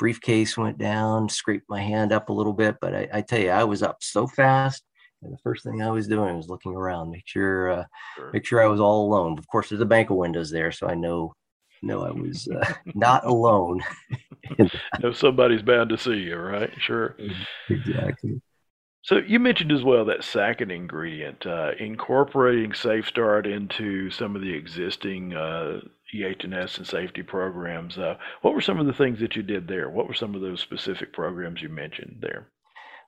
briefcase 0.00 0.56
went 0.56 0.78
down, 0.78 1.28
scraped 1.28 1.68
my 1.68 1.80
hand 1.80 2.10
up 2.10 2.30
a 2.30 2.32
little 2.32 2.54
bit. 2.54 2.76
But 2.80 2.94
I, 2.94 3.08
I 3.12 3.20
tell 3.20 3.38
you, 3.38 3.50
I 3.50 3.64
was 3.64 3.82
up 3.82 3.98
so 4.02 4.26
fast. 4.26 4.82
And 5.22 5.30
the 5.30 5.38
first 5.44 5.62
thing 5.62 5.82
I 5.82 5.90
was 5.90 6.08
doing 6.08 6.34
was 6.38 6.48
looking 6.48 6.74
around, 6.74 7.10
make 7.10 7.24
sure, 7.26 7.70
uh, 7.70 7.84
Sure. 8.16 8.30
make 8.32 8.46
sure 8.46 8.62
I 8.62 8.66
was 8.66 8.80
all 8.80 9.06
alone. 9.06 9.38
Of 9.38 9.46
course, 9.46 9.68
there's 9.68 9.82
a 9.82 9.86
bank 9.86 10.08
of 10.08 10.16
windows 10.16 10.50
there, 10.50 10.72
so 10.72 10.88
I 10.88 10.94
know, 10.94 11.34
know 11.82 12.02
I 12.02 12.10
was 12.10 12.48
uh, 12.48 12.72
not 12.94 13.26
alone. 13.26 13.82
know 15.00 15.12
somebody's 15.12 15.62
bound 15.62 15.90
to 15.90 15.98
see 15.98 16.16
you, 16.16 16.36
right? 16.36 16.72
Sure. 16.78 17.16
exactly. 17.68 18.40
So 19.02 19.18
you 19.18 19.38
mentioned 19.38 19.72
as 19.72 19.82
well 19.82 20.06
that 20.06 20.24
second 20.24 20.70
ingredient, 20.70 21.46
uh, 21.46 21.72
incorporating 21.78 22.72
Safe 22.72 23.06
Start 23.06 23.46
into 23.46 24.10
some 24.10 24.34
of 24.34 24.42
the 24.42 24.52
existing 24.52 25.34
uh, 25.34 25.80
EH&S 26.14 26.78
and 26.78 26.86
safety 26.86 27.22
programs. 27.22 27.98
Uh, 27.98 28.16
what 28.42 28.54
were 28.54 28.60
some 28.60 28.78
of 28.78 28.86
the 28.86 28.92
things 28.92 29.20
that 29.20 29.36
you 29.36 29.42
did 29.42 29.68
there? 29.68 29.90
What 29.90 30.08
were 30.08 30.14
some 30.14 30.34
of 30.34 30.40
those 30.40 30.60
specific 30.60 31.12
programs 31.12 31.62
you 31.62 31.68
mentioned 31.68 32.18
there? 32.20 32.50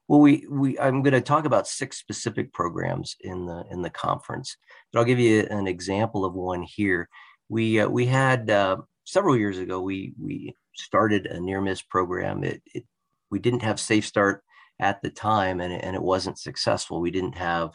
Well, 0.09 0.21
we 0.21 0.47
we 0.51 0.79
I'm 0.79 1.03
going 1.03 1.15
to 1.15 1.21
talk 1.21 1.45
about 1.45 1.69
six 1.69 1.99
specific 1.99 2.53
programs 2.53 3.17
in 3.21 3.47
the 3.47 3.65
in 3.71 3.83
the 3.83 3.91
conference, 3.91 4.57
but 4.93 4.99
I'll 4.99 5.05
give 5.05 5.21
you 5.21 5.47
an 5.51 5.67
example 5.67 6.25
of 6.25 6.35
one 6.35 6.63
here. 6.63 7.09
We 7.49 7.81
uh, 7.81 7.89
we 7.89 8.07
had 8.07 8.51
uh, 8.51 8.79
several 9.05 9.37
years 9.37 9.59
ago. 9.59 9.81
We 9.81 10.13
we 10.21 10.55
started 10.75 11.27
a 11.27 11.41
near 11.41 11.61
miss 11.61 11.83
program. 11.83 12.45
It, 12.45 12.63
it 12.75 12.85
we 13.31 13.39
didn't 13.39 13.63
have 13.63 13.79
Safe 13.79 14.05
Start 14.05 14.43
at 14.81 15.01
the 15.03 15.11
time, 15.11 15.61
and 15.61 15.73
and 15.73 15.95
it 15.95 16.03
wasn't 16.03 16.39
successful. 16.39 17.01
We 17.01 17.13
didn't 17.13 17.37
have 17.37 17.71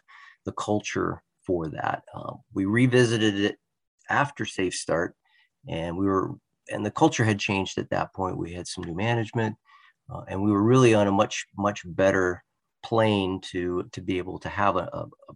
the 0.46 0.52
culture 0.52 1.24
for 1.46 1.70
that. 1.70 2.04
Um, 2.14 2.42
we 2.54 2.66
revisited 2.66 3.40
it 3.40 3.58
after 4.10 4.46
Safe 4.46 4.74
Start, 4.74 5.16
and 5.68 5.98
we 5.98 6.06
were 6.06 6.36
and 6.70 6.86
the 6.86 6.92
culture 6.92 7.24
had 7.24 7.40
changed 7.40 7.78
at 7.78 7.90
that 7.92 8.14
point. 8.14 8.38
We 8.38 8.54
had 8.54 8.68
some 8.68 8.84
new 8.84 8.96
management 8.96 9.56
uh, 10.10 10.22
and 10.28 10.42
we 10.42 10.52
were 10.52 10.64
really 10.64 10.94
on 10.94 11.08
a 11.08 11.12
much 11.12 11.46
much 11.58 11.82
better 11.86 12.44
plane 12.84 13.42
to 13.42 13.88
to 13.92 14.02
be 14.02 14.18
able 14.18 14.40
to 14.40 14.50
have 14.50 14.76
a, 14.76 14.90
a, 14.94 15.06
a 15.30 15.34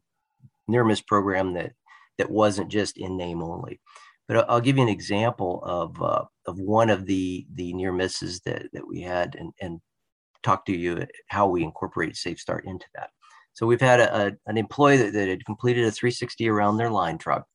near 0.68 0.84
miss 0.84 1.02
program 1.02 1.54
that 1.54 1.74
that 2.18 2.30
wasn't 2.30 2.72
just 2.72 2.98
in 2.98 3.18
name 3.18 3.42
only. 3.42 3.80
But 4.28 4.50
I'll, 4.50 4.62
give 4.62 4.78
you 4.78 4.84
an 4.84 4.90
example 4.90 5.62
of 5.66 6.02
uh, 6.02 6.24
of 6.46 6.60
one 6.60 6.90
of 6.90 7.06
the 7.06 7.46
the 7.56 7.74
near 7.74 7.92
misses 7.92 8.40
that 8.42 8.68
that 8.74 8.88
we 8.88 9.02
had 9.02 9.36
and 9.36 9.52
and 9.60 9.82
talk 10.44 10.66
to 10.66 10.76
you 10.76 11.06
how 11.28 11.48
we 11.48 11.64
incorporated 11.64 12.16
Safe 12.16 12.40
Start 12.40 12.66
into 12.66 12.86
that. 12.96 13.10
So 13.54 13.68
we've 13.68 13.82
had 13.82 14.00
a, 14.00 14.28
a, 14.28 14.32
an 14.48 14.58
employee 14.58 14.98
that, 14.98 15.14
that 15.14 15.28
had 15.28 15.46
completed 15.46 15.84
a 15.86 15.92
360 15.92 16.48
around 16.48 16.78
their 16.78 16.90
line 16.90 17.18
truck, 17.18 17.46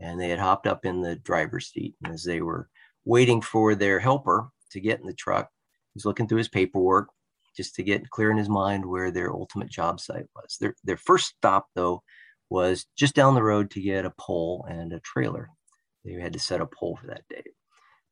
and 0.00 0.20
they 0.20 0.28
had 0.28 0.38
hopped 0.38 0.66
up 0.66 0.84
in 0.84 1.00
the 1.00 1.16
driver's 1.16 1.70
seat. 1.70 1.94
And 2.02 2.14
as 2.14 2.24
they 2.24 2.40
were 2.40 2.68
waiting 3.04 3.40
for 3.40 3.74
their 3.74 3.98
helper 4.00 4.50
to 4.70 4.80
get 4.80 5.00
in 5.00 5.06
the 5.06 5.14
truck, 5.14 5.50
He's 5.98 6.04
looking 6.04 6.28
through 6.28 6.38
his 6.38 6.48
paperwork 6.48 7.08
just 7.56 7.74
to 7.74 7.82
get 7.82 8.08
clear 8.10 8.30
in 8.30 8.38
his 8.38 8.48
mind 8.48 8.86
where 8.86 9.10
their 9.10 9.32
ultimate 9.32 9.68
job 9.68 9.98
site 9.98 10.26
was. 10.36 10.56
Their, 10.60 10.76
their 10.84 10.96
first 10.96 11.34
stop, 11.36 11.66
though, 11.74 12.04
was 12.50 12.86
just 12.96 13.16
down 13.16 13.34
the 13.34 13.42
road 13.42 13.68
to 13.72 13.82
get 13.82 14.04
a 14.04 14.14
pole 14.16 14.64
and 14.70 14.92
a 14.92 15.00
trailer. 15.00 15.50
They 16.04 16.12
had 16.12 16.34
to 16.34 16.38
set 16.38 16.60
a 16.60 16.66
pole 16.66 16.96
for 17.00 17.08
that 17.08 17.26
day. 17.28 17.42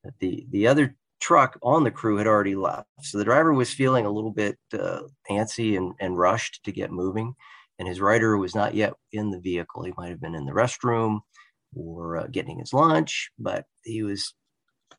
But 0.02 0.14
the, 0.18 0.48
the 0.50 0.66
other 0.66 0.96
truck 1.20 1.60
on 1.62 1.84
the 1.84 1.92
crew 1.92 2.16
had 2.16 2.26
already 2.26 2.56
left. 2.56 2.88
So 3.02 3.18
the 3.18 3.24
driver 3.24 3.54
was 3.54 3.72
feeling 3.72 4.04
a 4.04 4.10
little 4.10 4.32
bit 4.32 4.58
uh, 4.72 5.02
antsy 5.30 5.76
and, 5.76 5.94
and 6.00 6.18
rushed 6.18 6.64
to 6.64 6.72
get 6.72 6.90
moving. 6.90 7.34
And 7.78 7.86
his 7.86 8.00
rider 8.00 8.36
was 8.36 8.56
not 8.56 8.74
yet 8.74 8.94
in 9.12 9.30
the 9.30 9.38
vehicle. 9.38 9.84
He 9.84 9.92
might 9.96 10.10
have 10.10 10.20
been 10.20 10.34
in 10.34 10.46
the 10.46 10.52
restroom 10.52 11.20
or 11.76 12.16
uh, 12.16 12.26
getting 12.28 12.59
his 12.59 12.73
lunch, 12.73 13.30
but 13.38 13.64
he 13.85 14.02
was 14.02 14.35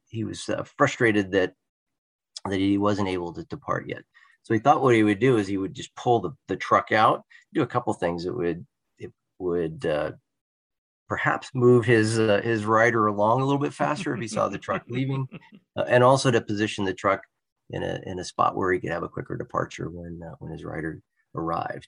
he 0.09 0.23
was 0.23 0.47
uh, 0.49 0.63
frustrated 0.77 1.31
that 1.31 1.53
that 2.49 2.59
he 2.59 2.77
wasn't 2.77 3.09
able 3.09 3.33
to 3.33 3.43
depart 3.45 3.87
yet. 3.87 4.03
So 4.43 4.53
he 4.53 4.59
thought 4.59 4.81
what 4.81 4.95
he 4.95 5.03
would 5.03 5.19
do 5.19 5.37
is 5.37 5.47
he 5.47 5.57
would 5.57 5.73
just 5.73 5.93
pull 5.95 6.21
the, 6.21 6.31
the 6.47 6.55
truck 6.55 6.91
out, 6.93 7.23
do 7.53 7.61
a 7.63 7.67
couple 7.67 7.93
things 7.93 8.23
that 8.23 8.33
would 8.33 8.65
it 8.97 9.11
would 9.39 9.85
uh, 9.85 10.11
perhaps 11.09 11.49
move 11.53 11.85
his 11.85 12.19
uh, 12.19 12.41
his 12.43 12.65
rider 12.65 13.07
along 13.07 13.41
a 13.41 13.45
little 13.45 13.59
bit 13.59 13.73
faster 13.73 14.13
if 14.13 14.21
he 14.21 14.27
saw 14.27 14.47
the 14.47 14.57
truck 14.57 14.83
leaving, 14.87 15.27
uh, 15.75 15.85
and 15.87 16.03
also 16.03 16.31
to 16.31 16.41
position 16.41 16.85
the 16.85 16.93
truck 16.93 17.21
in 17.71 17.83
a 17.83 17.99
in 18.05 18.19
a 18.19 18.23
spot 18.23 18.55
where 18.55 18.71
he 18.71 18.79
could 18.79 18.91
have 18.91 19.03
a 19.03 19.09
quicker 19.09 19.35
departure 19.35 19.89
when 19.89 20.21
uh, 20.23 20.35
when 20.39 20.51
his 20.51 20.63
rider 20.63 21.01
arrived. 21.35 21.87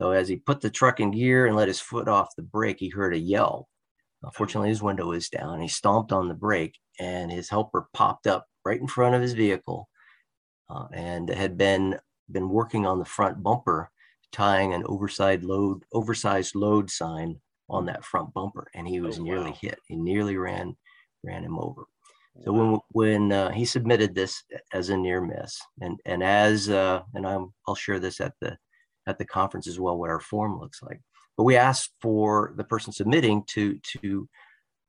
So 0.00 0.10
as 0.10 0.28
he 0.28 0.36
put 0.36 0.60
the 0.60 0.70
truck 0.70 1.00
in 1.00 1.12
gear 1.12 1.46
and 1.46 1.56
let 1.56 1.68
his 1.68 1.80
foot 1.80 2.08
off 2.08 2.36
the 2.36 2.42
brake, 2.42 2.78
he 2.80 2.88
heard 2.88 3.14
a 3.14 3.18
yell. 3.18 3.68
Fortunately, 4.32 4.68
his 4.70 4.82
window 4.82 5.06
was 5.08 5.28
down. 5.28 5.60
He 5.60 5.68
stomped 5.68 6.12
on 6.12 6.28
the 6.28 6.34
brake, 6.34 6.78
and 7.00 7.30
his 7.30 7.48
helper 7.50 7.88
popped 7.92 8.26
up 8.26 8.46
right 8.64 8.80
in 8.80 8.86
front 8.86 9.14
of 9.14 9.22
his 9.22 9.34
vehicle, 9.34 9.88
uh, 10.70 10.86
and 10.92 11.28
had 11.28 11.56
been 11.58 11.98
been 12.30 12.48
working 12.48 12.86
on 12.86 12.98
the 12.98 13.04
front 13.04 13.42
bumper, 13.42 13.90
tying 14.32 14.72
an 14.72 14.82
oversized 14.86 15.44
load 15.44 15.82
oversized 15.92 16.54
load 16.54 16.90
sign 16.90 17.40
on 17.68 17.86
that 17.86 18.04
front 18.04 18.32
bumper, 18.34 18.68
and 18.74 18.86
he 18.88 19.00
was 19.00 19.18
Oh, 19.18 19.22
nearly 19.22 19.50
wow. 19.50 19.58
hit. 19.60 19.78
He 19.88 19.96
nearly 19.96 20.36
ran 20.36 20.76
ran 21.22 21.44
him 21.44 21.58
over. 21.58 21.84
So 22.44 22.52
when 22.52 22.80
when 22.90 23.32
uh, 23.32 23.50
he 23.50 23.64
submitted 23.64 24.14
this 24.14 24.42
as 24.72 24.88
a 24.88 24.96
near 24.96 25.20
miss, 25.20 25.60
and 25.80 26.00
and 26.04 26.22
as 26.22 26.68
uh, 26.68 27.02
and 27.14 27.26
I'm 27.26 27.52
I'll 27.68 27.74
share 27.76 28.00
this 28.00 28.20
at 28.20 28.34
the 28.40 28.56
at 29.06 29.18
the 29.18 29.24
conference 29.26 29.66
as 29.68 29.78
well 29.78 29.98
what 29.98 30.10
our 30.10 30.20
form 30.20 30.58
looks 30.58 30.82
like. 30.82 31.00
But 31.36 31.44
we 31.44 31.56
asked 31.56 31.90
for 32.00 32.54
the 32.56 32.64
person 32.64 32.92
submitting 32.92 33.44
to 33.48 33.78
to 34.00 34.28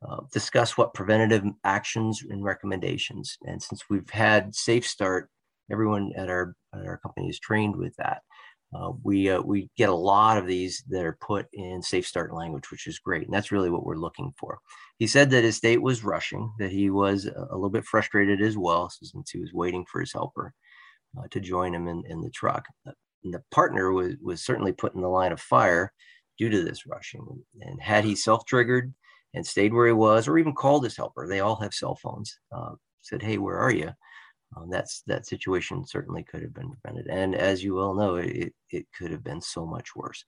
uh, 0.07 0.17
discuss 0.31 0.77
what 0.77 0.93
preventative 0.93 1.43
actions 1.63 2.21
and 2.29 2.43
recommendations. 2.43 3.37
And 3.45 3.61
since 3.61 3.83
we've 3.89 4.09
had 4.09 4.53
Safe 4.53 4.85
Start, 4.85 5.29
everyone 5.71 6.11
at 6.15 6.29
our 6.29 6.55
at 6.73 6.85
our 6.85 6.97
company 6.97 7.29
is 7.29 7.39
trained 7.39 7.75
with 7.75 7.95
that. 7.97 8.21
Uh, 8.75 8.91
we 9.03 9.29
uh, 9.29 9.41
we 9.41 9.69
get 9.77 9.89
a 9.89 9.95
lot 9.95 10.37
of 10.37 10.47
these 10.47 10.83
that 10.89 11.05
are 11.05 11.17
put 11.21 11.47
in 11.53 11.81
Safe 11.81 12.05
Start 12.05 12.33
language, 12.33 12.69
which 12.71 12.87
is 12.87 12.99
great, 12.99 13.25
and 13.25 13.33
that's 13.33 13.51
really 13.51 13.69
what 13.69 13.85
we're 13.85 13.95
looking 13.95 14.33
for. 14.37 14.59
He 14.99 15.07
said 15.07 15.29
that 15.31 15.43
his 15.43 15.55
state 15.57 15.81
was 15.81 16.03
rushing, 16.03 16.51
that 16.59 16.71
he 16.71 16.89
was 16.89 17.25
a 17.25 17.55
little 17.55 17.69
bit 17.69 17.85
frustrated 17.85 18.41
as 18.41 18.57
well, 18.57 18.89
since 18.89 19.29
he 19.31 19.39
was 19.39 19.53
waiting 19.53 19.85
for 19.89 20.01
his 20.01 20.13
helper 20.13 20.53
uh, 21.17 21.23
to 21.31 21.39
join 21.39 21.73
him 21.73 21.87
in, 21.87 22.03
in 22.07 22.21
the 22.21 22.29
truck. 22.29 22.65
And 23.23 23.33
the 23.33 23.43
partner 23.51 23.91
was 23.91 24.15
was 24.21 24.43
certainly 24.43 24.73
put 24.73 24.93
in 24.93 25.01
the 25.01 25.07
line 25.07 25.31
of 25.31 25.39
fire 25.39 25.93
due 26.37 26.49
to 26.49 26.63
this 26.63 26.85
rushing. 26.85 27.25
And 27.61 27.81
had 27.81 28.03
he 28.03 28.15
self-triggered 28.15 28.93
and 29.33 29.45
stayed 29.45 29.73
where 29.73 29.87
he 29.87 29.93
was, 29.93 30.27
or 30.27 30.37
even 30.37 30.53
called 30.53 30.83
his 30.83 30.97
helper, 30.97 31.27
they 31.27 31.41
all 31.41 31.55
have 31.57 31.73
cell 31.73 31.95
phones. 31.95 32.39
Uh, 32.51 32.71
said, 33.01 33.21
"Hey, 33.21 33.37
where 33.37 33.57
are 33.57 33.71
you?" 33.71 33.91
um, 34.55 34.69
that's 34.69 35.01
that 35.07 35.25
situation 35.25 35.85
certainly 35.85 36.23
could 36.23 36.41
have 36.41 36.53
been 36.53 36.71
prevented. 36.71 37.07
And 37.09 37.35
as 37.35 37.63
you 37.63 37.75
well 37.75 37.93
know, 37.93 38.15
it, 38.15 38.53
it 38.69 38.85
could 38.97 39.11
have 39.11 39.23
been 39.23 39.41
so 39.41 39.65
much 39.65 39.95
worse. 39.95 40.23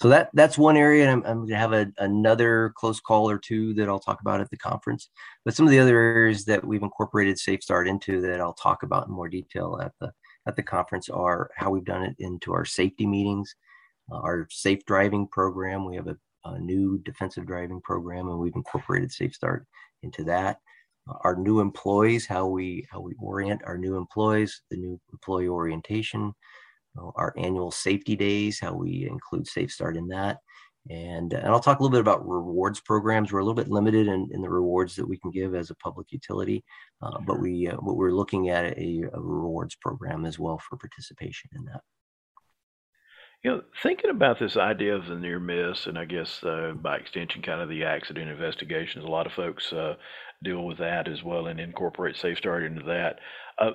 So 0.00 0.08
that 0.10 0.30
that's 0.34 0.58
one 0.58 0.76
area, 0.76 1.04
and 1.04 1.10
I'm, 1.10 1.30
I'm 1.30 1.36
going 1.38 1.48
to 1.48 1.56
have 1.56 1.72
a, 1.72 1.90
another 1.98 2.74
close 2.76 3.00
call 3.00 3.30
or 3.30 3.38
two 3.38 3.72
that 3.74 3.88
I'll 3.88 3.98
talk 3.98 4.20
about 4.20 4.40
at 4.40 4.50
the 4.50 4.56
conference. 4.58 5.08
But 5.44 5.54
some 5.54 5.64
of 5.64 5.70
the 5.70 5.78
other 5.78 5.98
areas 5.98 6.44
that 6.44 6.64
we've 6.64 6.82
incorporated 6.82 7.38
Safe 7.38 7.62
Start 7.62 7.88
into 7.88 8.20
that 8.20 8.40
I'll 8.40 8.52
talk 8.52 8.82
about 8.82 9.06
in 9.06 9.14
more 9.14 9.28
detail 9.28 9.80
at 9.82 9.92
the 10.00 10.12
at 10.46 10.56
the 10.56 10.62
conference 10.62 11.08
are 11.08 11.50
how 11.56 11.70
we've 11.70 11.84
done 11.84 12.02
it 12.02 12.16
into 12.18 12.52
our 12.52 12.64
safety 12.64 13.06
meetings, 13.06 13.54
our 14.10 14.46
safe 14.50 14.84
driving 14.86 15.26
program. 15.28 15.84
We 15.84 15.96
have 15.96 16.08
a, 16.08 16.16
a 16.44 16.58
new 16.58 16.98
defensive 16.98 17.46
driving 17.46 17.80
program, 17.80 18.28
and 18.28 18.38
we've 18.38 18.56
incorporated 18.56 19.12
Safe 19.12 19.34
Start 19.34 19.66
into 20.02 20.24
that 20.24 20.58
our 21.22 21.36
new 21.36 21.60
employees, 21.60 22.26
how 22.26 22.46
we 22.46 22.86
how 22.90 23.00
we 23.00 23.14
orient 23.20 23.62
our 23.64 23.78
new 23.78 23.96
employees, 23.96 24.62
the 24.70 24.76
new 24.76 25.00
employee 25.12 25.48
orientation, 25.48 26.32
uh, 26.98 27.10
our 27.16 27.32
annual 27.36 27.70
safety 27.70 28.16
days, 28.16 28.58
how 28.60 28.74
we 28.74 29.06
include 29.08 29.46
Safe 29.46 29.70
Start 29.70 29.96
in 29.96 30.08
that. 30.08 30.38
And, 30.88 31.32
and 31.32 31.48
I'll 31.48 31.58
talk 31.58 31.80
a 31.80 31.82
little 31.82 31.92
bit 31.92 32.00
about 32.00 32.28
rewards 32.28 32.80
programs. 32.80 33.32
We're 33.32 33.40
a 33.40 33.44
little 33.44 33.60
bit 33.60 33.68
limited 33.68 34.06
in, 34.06 34.28
in 34.30 34.40
the 34.40 34.48
rewards 34.48 34.94
that 34.94 35.08
we 35.08 35.18
can 35.18 35.32
give 35.32 35.52
as 35.56 35.70
a 35.70 35.74
public 35.76 36.12
utility, 36.12 36.62
uh, 37.02 37.18
but 37.26 37.40
we 37.40 37.68
uh, 37.68 37.76
we're 37.80 38.12
looking 38.12 38.50
at 38.50 38.78
a, 38.78 39.04
a 39.12 39.20
rewards 39.20 39.74
program 39.76 40.24
as 40.24 40.38
well 40.38 40.58
for 40.58 40.76
participation 40.76 41.50
in 41.54 41.64
that. 41.64 41.80
You 43.42 43.50
know, 43.50 43.62
thinking 43.82 44.10
about 44.10 44.38
this 44.40 44.56
idea 44.56 44.96
of 44.96 45.06
the 45.06 45.14
near 45.14 45.38
miss, 45.38 45.86
and 45.86 45.96
I 45.98 46.04
guess 46.04 46.42
uh, 46.42 46.72
by 46.74 46.96
extension, 46.96 47.42
kind 47.42 47.60
of 47.60 47.68
the 47.68 47.84
accident 47.84 48.28
investigations, 48.28 49.04
a 49.04 49.08
lot 49.08 49.26
of 49.26 49.32
folks 49.32 49.72
uh, 49.72 49.94
deal 50.42 50.64
with 50.64 50.78
that 50.78 51.06
as 51.06 51.22
well 51.22 51.46
and 51.46 51.60
incorporate 51.60 52.16
Safe 52.16 52.38
Start 52.38 52.64
into 52.64 52.82
that. 52.84 53.20
Uh, 53.58 53.72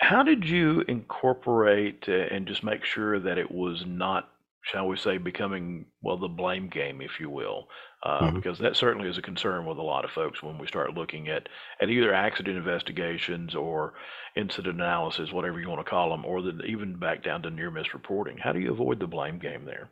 how 0.00 0.22
did 0.22 0.44
you 0.44 0.82
incorporate 0.88 2.04
uh, 2.08 2.12
and 2.12 2.46
just 2.46 2.64
make 2.64 2.84
sure 2.84 3.18
that 3.20 3.38
it 3.38 3.50
was 3.50 3.84
not, 3.86 4.28
shall 4.70 4.86
we 4.86 4.96
say, 4.96 5.18
becoming, 5.18 5.86
well, 6.02 6.16
the 6.16 6.28
blame 6.28 6.68
game, 6.68 7.00
if 7.00 7.20
you 7.20 7.30
will? 7.30 7.68
Uh, 8.02 8.22
mm-hmm. 8.22 8.36
Because 8.36 8.58
that 8.58 8.76
certainly 8.76 9.08
is 9.08 9.18
a 9.18 9.22
concern 9.22 9.64
with 9.64 9.78
a 9.78 9.82
lot 9.82 10.04
of 10.04 10.10
folks 10.10 10.42
when 10.42 10.58
we 10.58 10.66
start 10.66 10.94
looking 10.94 11.28
at, 11.28 11.48
at 11.80 11.88
either 11.88 12.12
accident 12.12 12.56
investigations 12.56 13.54
or 13.54 13.94
incident 14.36 14.76
analysis, 14.76 15.32
whatever 15.32 15.60
you 15.60 15.68
want 15.68 15.84
to 15.84 15.90
call 15.90 16.10
them, 16.10 16.24
or 16.24 16.42
the, 16.42 16.60
even 16.64 16.98
back 16.98 17.22
down 17.22 17.42
to 17.42 17.50
near 17.50 17.70
miss 17.70 17.94
reporting. 17.94 18.36
How 18.38 18.52
do 18.52 18.60
you 18.60 18.72
avoid 18.72 19.00
the 19.00 19.06
blame 19.06 19.38
game 19.38 19.64
there? 19.64 19.90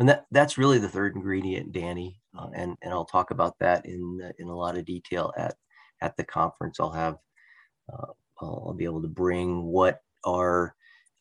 and 0.00 0.08
that 0.08 0.24
that's 0.30 0.56
really 0.56 0.78
the 0.78 0.88
third 0.88 1.14
ingredient, 1.14 1.72
Danny. 1.72 2.18
Uh, 2.36 2.48
and 2.54 2.76
and 2.82 2.92
I'll 2.92 3.04
talk 3.04 3.30
about 3.30 3.58
that 3.60 3.84
in 3.84 4.32
in 4.38 4.48
a 4.48 4.56
lot 4.56 4.76
of 4.76 4.86
detail 4.86 5.30
at 5.36 5.54
at 6.00 6.16
the 6.16 6.24
conference. 6.24 6.80
I'll 6.80 6.92
have 6.92 7.18
uh, 7.92 8.06
I'll, 8.40 8.64
I'll, 8.68 8.74
be 8.74 8.86
able 8.86 9.02
to 9.02 9.08
bring 9.08 9.62
what 9.62 10.00
our 10.24 10.74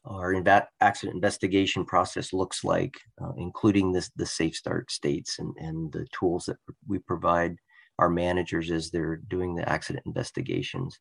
our 0.05 0.33
inv- 0.33 0.67
accident 0.81 1.15
investigation 1.15 1.85
process 1.85 2.33
looks 2.33 2.63
like, 2.63 2.95
uh, 3.21 3.31
including 3.38 3.91
this 3.91 4.09
the 4.15 4.25
safe 4.25 4.55
start 4.55 4.91
states 4.91 5.39
and 5.39 5.53
and 5.59 5.91
the 5.91 6.07
tools 6.17 6.45
that 6.45 6.57
we 6.88 6.99
provide 6.99 7.55
our 7.99 8.09
managers 8.09 8.71
as 8.71 8.89
they're 8.89 9.17
doing 9.27 9.55
the 9.55 9.67
accident 9.69 10.05
investigations. 10.05 10.97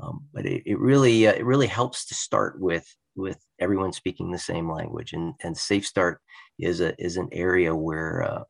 Um, 0.00 0.24
but 0.32 0.46
it, 0.46 0.62
it 0.64 0.78
really 0.78 1.26
uh, 1.26 1.32
it 1.32 1.44
really 1.44 1.66
helps 1.66 2.06
to 2.06 2.14
start 2.14 2.60
with 2.60 2.86
with 3.16 3.38
everyone 3.58 3.92
speaking 3.92 4.30
the 4.30 4.38
same 4.38 4.70
language 4.70 5.12
and 5.12 5.34
and 5.42 5.56
safe 5.56 5.86
start 5.86 6.20
is 6.58 6.80
a 6.80 6.94
is 7.02 7.16
an 7.16 7.28
area 7.32 7.74
where 7.74 8.22
uh, 8.22 8.42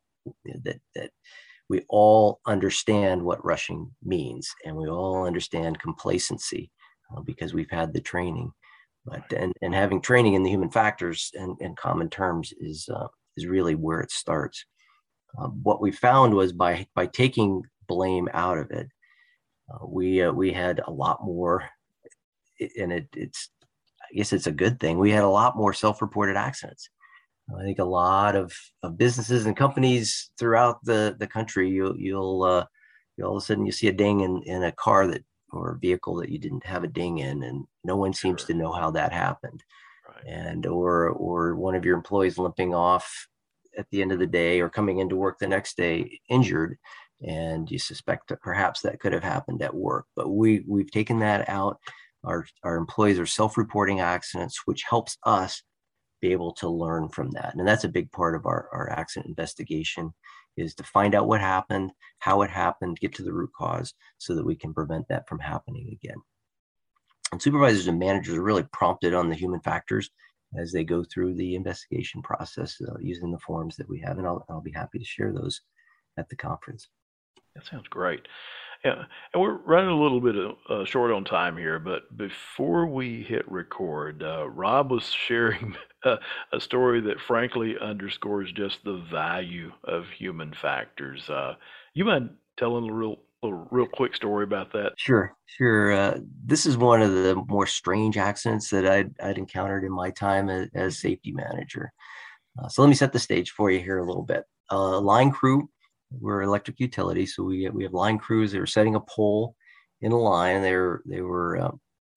that 0.65 0.81
that 0.95 1.11
we 1.71 1.83
all 1.89 2.41
understand 2.47 3.23
what 3.23 3.45
rushing 3.45 3.91
means 4.03 4.53
and 4.65 4.77
we 4.77 4.89
all 4.89 5.25
understand 5.25 5.81
complacency 5.81 6.71
uh, 7.17 7.21
because 7.23 7.55
we've 7.55 7.71
had 7.71 7.93
the 7.93 8.01
training 8.01 8.53
but 9.05 9.33
and, 9.33 9.53
and 9.63 9.75
having 9.75 10.01
training 10.01 10.35
in 10.35 10.43
the 10.43 10.51
human 10.51 10.71
factors 10.71 11.31
and, 11.35 11.57
and 11.61 11.77
common 11.77 12.09
terms 12.09 12.53
is 12.61 12.89
uh, 12.95 13.07
is 13.37 13.47
really 13.47 13.75
where 13.75 14.01
it 14.01 14.11
starts 14.11 14.65
uh, 15.39 15.49
what 15.49 15.81
we 15.81 15.91
found 15.91 16.35
was 16.35 16.53
by 16.53 16.87
by 16.95 17.07
taking 17.07 17.63
blame 17.89 18.29
out 18.33 18.59
of 18.59 18.71
it 18.71 18.89
uh, 19.73 19.87
we 19.87 20.23
uh, 20.23 20.33
we 20.33 20.53
had 20.53 20.81
a 20.87 20.91
lot 20.91 21.25
more 21.25 21.65
and 22.79 22.93
it, 22.93 23.09
it's 23.15 23.51
I 24.11 24.17
guess 24.17 24.33
it's 24.33 24.47
a 24.47 24.53
good 24.53 24.81
thing. 24.81 24.99
We 24.99 25.11
had 25.11 25.25
a 25.25 25.29
lot 25.29 25.57
more 25.57 25.73
self-reported 25.73 26.37
accidents. 26.37 26.91
I 27.59 27.63
think 27.63 27.79
a 27.79 27.85
lot 27.85 28.37
of, 28.37 28.53
of 28.83 28.97
businesses 28.97 29.47
and 29.47 29.57
companies 29.57 30.31
throughout 30.39 30.85
the, 30.85 31.17
the 31.19 31.27
country, 31.27 31.69
you'll 31.69 31.97
you'll 31.99 32.43
uh, 32.45 32.65
you 33.17 33.25
all 33.25 33.37
of 33.37 33.43
a 33.43 33.47
sudden 33.47 33.67
you 33.67 33.73
see 33.73 33.89
a 33.89 33.93
ding 33.93 34.21
in, 34.21 34.43
in 34.45 34.63
a 34.63 34.73
car 34.73 35.07
that 35.09 35.25
or 35.53 35.73
a 35.73 35.79
vehicle 35.79 36.17
that 36.17 36.31
you 36.31 36.39
didn't 36.39 36.65
have 36.65 36.85
a 36.85 36.89
ding 36.89 37.19
in, 37.19 37.43
and 37.43 37.67
no 37.85 37.97
one 37.97 38.13
seems 38.13 38.41
sure. 38.41 38.49
to 38.49 38.55
know 38.55 38.73
how 38.73 38.91
that 38.93 39.13
happened. 39.13 39.63
Right. 40.09 40.27
And 40.27 40.67
or 40.67 41.09
or 41.11 41.55
one 41.55 41.75
of 41.75 41.85
your 41.85 41.97
employees 41.97 42.39
limping 42.39 42.75
off 42.75 43.29
at 43.79 43.87
the 43.91 44.03
end 44.03 44.13
of 44.13 44.19
the 44.19 44.27
day 44.27 44.61
or 44.61 44.69
coming 44.69 44.99
into 44.99 45.17
work 45.17 45.39
the 45.39 45.47
next 45.49 45.77
day 45.77 46.21
injured, 46.29 46.79
and 47.27 47.71
you 47.71 47.79
suspect 47.79 48.29
that 48.29 48.43
perhaps 48.43 48.81
that 48.83 49.01
could 49.01 49.13
have 49.13 49.23
happened 49.25 49.63
at 49.63 49.75
work. 49.75 50.07
But 50.17 50.31
we 50.31 50.65
we've 50.67 50.91
taken 50.91 51.19
that 51.21 51.49
out 51.49 51.79
our, 52.25 52.47
our 52.65 52.77
employees 52.77 53.19
are 53.19 53.27
self-reporting 53.27 54.01
accidents, 54.01 54.63
which 54.65 54.85
helps 54.89 55.17
us 55.25 55.63
be 56.21 56.33
able 56.33 56.53
to 56.53 56.69
learn 56.69 57.09
from 57.09 57.31
that. 57.31 57.55
And 57.55 57.67
that's 57.67 57.85
a 57.85 57.89
big 57.89 58.11
part 58.13 58.35
of 58.35 58.47
our, 58.47 58.69
our 58.73 58.91
accident 58.91 59.29
investigation 59.29 60.13
is 60.57 60.75
to 60.75 60.83
find 60.83 61.15
out 61.15 61.27
what 61.27 61.41
happened, 61.41 61.93
how 62.19 62.43
it 62.43 62.51
happened, 62.51 63.01
get 63.01 63.15
to 63.15 63.23
the 63.23 63.33
root 63.33 63.51
cause 63.57 63.95
so 64.19 64.35
that 64.35 64.45
we 64.45 64.57
can 64.57 64.75
prevent 64.75 65.09
that 65.09 65.29
from 65.29 65.39
happening 65.39 65.89
again. 65.93 66.17
And 67.33 67.41
supervisors 67.41 67.87
and 67.87 67.99
managers 67.99 68.35
are 68.35 68.43
really 68.43 68.65
prompted 68.73 69.15
on 69.15 69.29
the 69.29 69.37
human 69.37 69.61
factors 69.61 70.11
as 70.59 70.73
they 70.73 70.83
go 70.83 71.05
through 71.05 71.35
the 71.35 71.55
investigation 71.55 72.23
process 72.23 72.77
uh, 72.81 72.95
using 73.01 73.31
the 73.31 73.39
forms 73.39 73.77
that 73.77 73.89
we 73.89 74.01
have. 74.01 74.19
And 74.19 74.27
I'll, 74.27 74.45
I'll 74.49 74.61
be 74.61 74.73
happy 74.73 74.99
to 74.99 75.05
share 75.05 75.33
those 75.33 75.61
at 76.19 76.29
the 76.29 76.37
conference. 76.37 76.89
That 77.55 77.67
sounds 77.67 77.89
great. 77.89 78.27
Yeah, 78.85 79.05
and 79.35 79.43
we're 79.43 79.59
running 79.59 79.91
a 79.91 80.01
little 80.01 80.21
bit 80.21 80.37
uh, 80.71 80.85
short 80.87 81.11
on 81.11 81.23
time 81.25 81.57
here, 81.57 81.79
but 81.79 82.17
before 82.17 82.87
we 82.87 83.23
hit 83.23 83.51
record, 83.51 84.23
uh, 84.23 84.49
Rob 84.49 84.91
was 84.91 85.05
sharing 85.29 85.77
a, 86.05 86.17
a 86.53 86.61
story 86.61 87.01
that 87.03 87.21
frankly 87.21 87.77
underscores 87.79 88.53
just 88.53 88.83
the 88.85 88.97
value 89.11 89.71
of 89.85 90.09
human 90.09 90.55
factors. 90.55 91.29
Uh, 91.29 91.57
you 91.93 92.07
mind 92.07 92.31
telling 92.57 92.89
a 92.89 92.93
real, 92.93 93.19
a 93.43 93.53
real 93.71 93.87
quick 93.87 94.17
story 94.17 94.45
about 94.45 94.73
that? 94.73 94.93
Sure, 94.97 95.37
sure. 95.45 95.93
Uh, 95.93 96.19
this 96.47 96.65
is 96.65 96.79
one 96.79 97.03
of 97.03 97.11
the 97.11 97.37
more 97.49 97.67
strange 97.67 98.17
accidents 98.17 98.71
that 98.71 98.87
I'd, 98.87 99.13
I'd 99.23 99.37
encountered 99.37 99.85
in 99.85 99.93
my 99.93 100.11
time 100.11 100.49
as, 100.49 100.69
as 100.75 100.99
safety 100.99 101.33
manager. 101.33 101.93
Uh, 102.59 102.69
so 102.69 102.81
let 102.81 102.89
me 102.89 102.95
set 102.95 103.13
the 103.13 103.19
stage 103.19 103.51
for 103.51 103.71
you 103.71 103.81
here 103.81 103.99
a 103.99 104.07
little 104.07 104.25
bit. 104.25 104.45
Uh, 104.71 105.01
line 105.01 105.31
crew 105.31 105.69
we're 106.19 106.43
electric 106.43 106.81
utility, 106.81 107.27
so 107.27 107.43
we 107.43 107.69
we 107.71 107.85
have 107.85 107.95
line 107.95 108.19
crews. 108.19 108.53
They 108.53 108.61
were 108.61 108.67
setting 108.67 108.95
a 108.95 109.01
pole 109.01 109.55
in 110.01 110.13
a 110.13 110.19
line, 110.19 110.57
and 110.57 110.65
they 110.65 110.75
were 110.75 111.03
they 111.07 111.21
were 111.21 111.59
uh, 111.59 111.71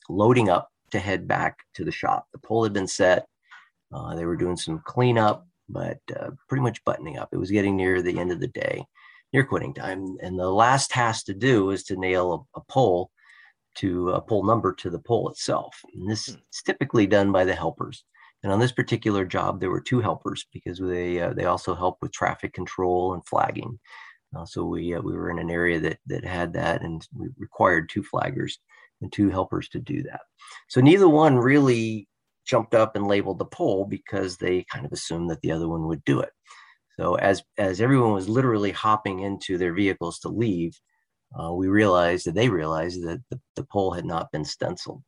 loading 0.10 0.50
up 0.50 0.70
to 0.92 1.00
head 1.00 1.28
back 1.28 1.60
to 1.76 1.84
the 1.84 1.92
shop. 1.92 2.28
The 2.32 2.40
pole 2.40 2.64
had 2.64 2.74
been 2.74 2.88
set. 2.88 3.28
Uh, 3.92 4.16
they 4.16 4.26
were 4.26 4.38
doing 4.38 4.58
some 4.58 4.82
cleanup, 4.86 5.48
but 5.70 6.00
uh, 6.20 6.32
pretty 6.50 6.64
much 6.64 6.84
buttoning 6.84 7.18
up. 7.18 7.30
It 7.32 7.38
was 7.38 7.52
getting 7.52 7.76
near 7.76 8.02
the 8.02 8.20
end 8.20 8.32
of 8.32 8.40
the 8.40 8.48
day, 8.48 8.84
near 9.32 9.44
quitting 9.44 9.74
time, 9.74 10.18
and 10.22 10.40
the 10.40 10.50
last 10.50 10.90
task 10.90 11.26
to 11.26 11.34
do 11.34 11.66
was 11.66 11.84
to 11.86 11.96
nail 11.96 12.48
a, 12.56 12.60
a 12.60 12.64
pole 12.70 13.12
to 13.76 14.12
a 14.12 14.22
pole 14.22 14.44
number 14.44 14.74
to 14.74 14.90
the 14.90 15.00
pole 15.00 15.30
itself. 15.30 15.80
And 15.94 16.10
this 16.10 16.28
hmm. 16.28 16.34
is 16.34 16.62
typically 16.66 17.08
done 17.08 17.32
by 17.32 17.44
the 17.44 17.56
helpers. 17.56 18.04
And 18.44 18.52
on 18.52 18.60
this 18.60 18.74
particular 18.74 19.26
job, 19.26 19.60
there 19.60 19.72
were 19.72 19.82
two 19.82 20.02
helpers 20.02 20.46
because 20.52 20.78
they 20.80 21.22
uh, 21.22 21.34
they 21.34 21.46
also 21.46 21.74
help 21.74 21.98
with 22.02 22.12
traffic 22.12 22.54
control 22.54 23.14
and 23.14 23.26
flagging. 23.26 23.80
Uh, 24.36 24.46
so 24.46 24.66
we 24.66 24.94
uh, 24.94 25.02
we 25.02 25.14
were 25.14 25.30
in 25.30 25.40
an 25.40 25.50
area 25.50 25.80
that 25.80 26.00
that 26.08 26.26
had 26.26 26.54
that, 26.54 26.82
and 26.82 27.08
we 27.16 27.30
required 27.38 27.90
two 27.90 28.04
flaggers 28.04 28.54
and 29.02 29.12
two 29.12 29.30
helpers 29.30 29.70
to 29.70 29.80
do 29.80 30.04
that. 30.04 30.22
So 30.68 30.82
neither 30.82 31.08
one 31.08 31.38
really 31.38 32.08
jumped 32.46 32.76
up 32.76 32.96
and 32.96 33.08
labeled 33.08 33.40
the 33.40 33.46
pole 33.46 33.86
because 33.86 34.38
they 34.38 34.66
kind 34.72 34.86
of 34.86 34.92
assumed 34.92 35.30
that 35.30 35.42
the 35.42 35.52
other 35.52 35.70
one 35.70 35.88
would 35.88 36.04
do 36.04 36.20
it. 36.20 36.32
So 37.00 37.16
as 37.16 37.44
as 37.58 37.82
everyone 37.82 38.12
was 38.12 38.30
literally 38.30 38.72
hopping 38.72 39.22
into 39.22 39.58
their 39.58 39.74
vehicles 39.74 40.20
to 40.20 40.30
leave, 40.30 40.78
uh, 41.40 41.54
we 41.54 41.68
realized 41.68 42.26
that 42.28 42.36
they 42.36 42.50
realized 42.50 43.04
that 43.04 43.22
the, 43.30 43.40
the 43.56 43.66
pole 43.72 43.92
had 43.92 44.06
not 44.06 44.32
been 44.32 44.46
stenciled. 44.46 45.02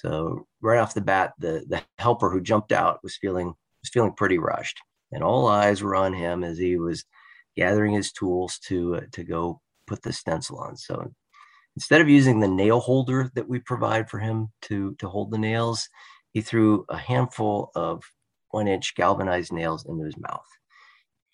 So 0.00 0.46
right 0.62 0.78
off 0.78 0.94
the 0.94 1.00
bat, 1.02 1.34
the 1.38 1.64
the 1.68 1.82
helper 1.98 2.30
who 2.30 2.40
jumped 2.40 2.72
out 2.72 3.00
was 3.02 3.16
feeling 3.16 3.48
was 3.82 3.90
feeling 3.92 4.14
pretty 4.14 4.38
rushed, 4.38 4.80
and 5.12 5.22
all 5.22 5.46
eyes 5.46 5.82
were 5.82 5.94
on 5.94 6.14
him 6.14 6.42
as 6.42 6.58
he 6.58 6.76
was 6.76 7.04
gathering 7.56 7.92
his 7.92 8.12
tools 8.12 8.58
to 8.60 8.96
uh, 8.96 9.00
to 9.12 9.24
go 9.24 9.60
put 9.86 10.02
the 10.02 10.12
stencil 10.12 10.58
on. 10.58 10.76
So 10.76 11.12
instead 11.76 12.00
of 12.00 12.08
using 12.08 12.40
the 12.40 12.48
nail 12.48 12.80
holder 12.80 13.30
that 13.34 13.48
we 13.48 13.58
provide 13.58 14.08
for 14.08 14.18
him 14.18 14.48
to 14.62 14.94
to 15.00 15.08
hold 15.08 15.30
the 15.30 15.38
nails, 15.38 15.88
he 16.32 16.40
threw 16.40 16.86
a 16.88 16.96
handful 16.96 17.70
of 17.74 18.02
one 18.52 18.68
inch 18.68 18.94
galvanized 18.94 19.52
nails 19.52 19.84
into 19.86 20.04
his 20.04 20.16
mouth. 20.16 20.46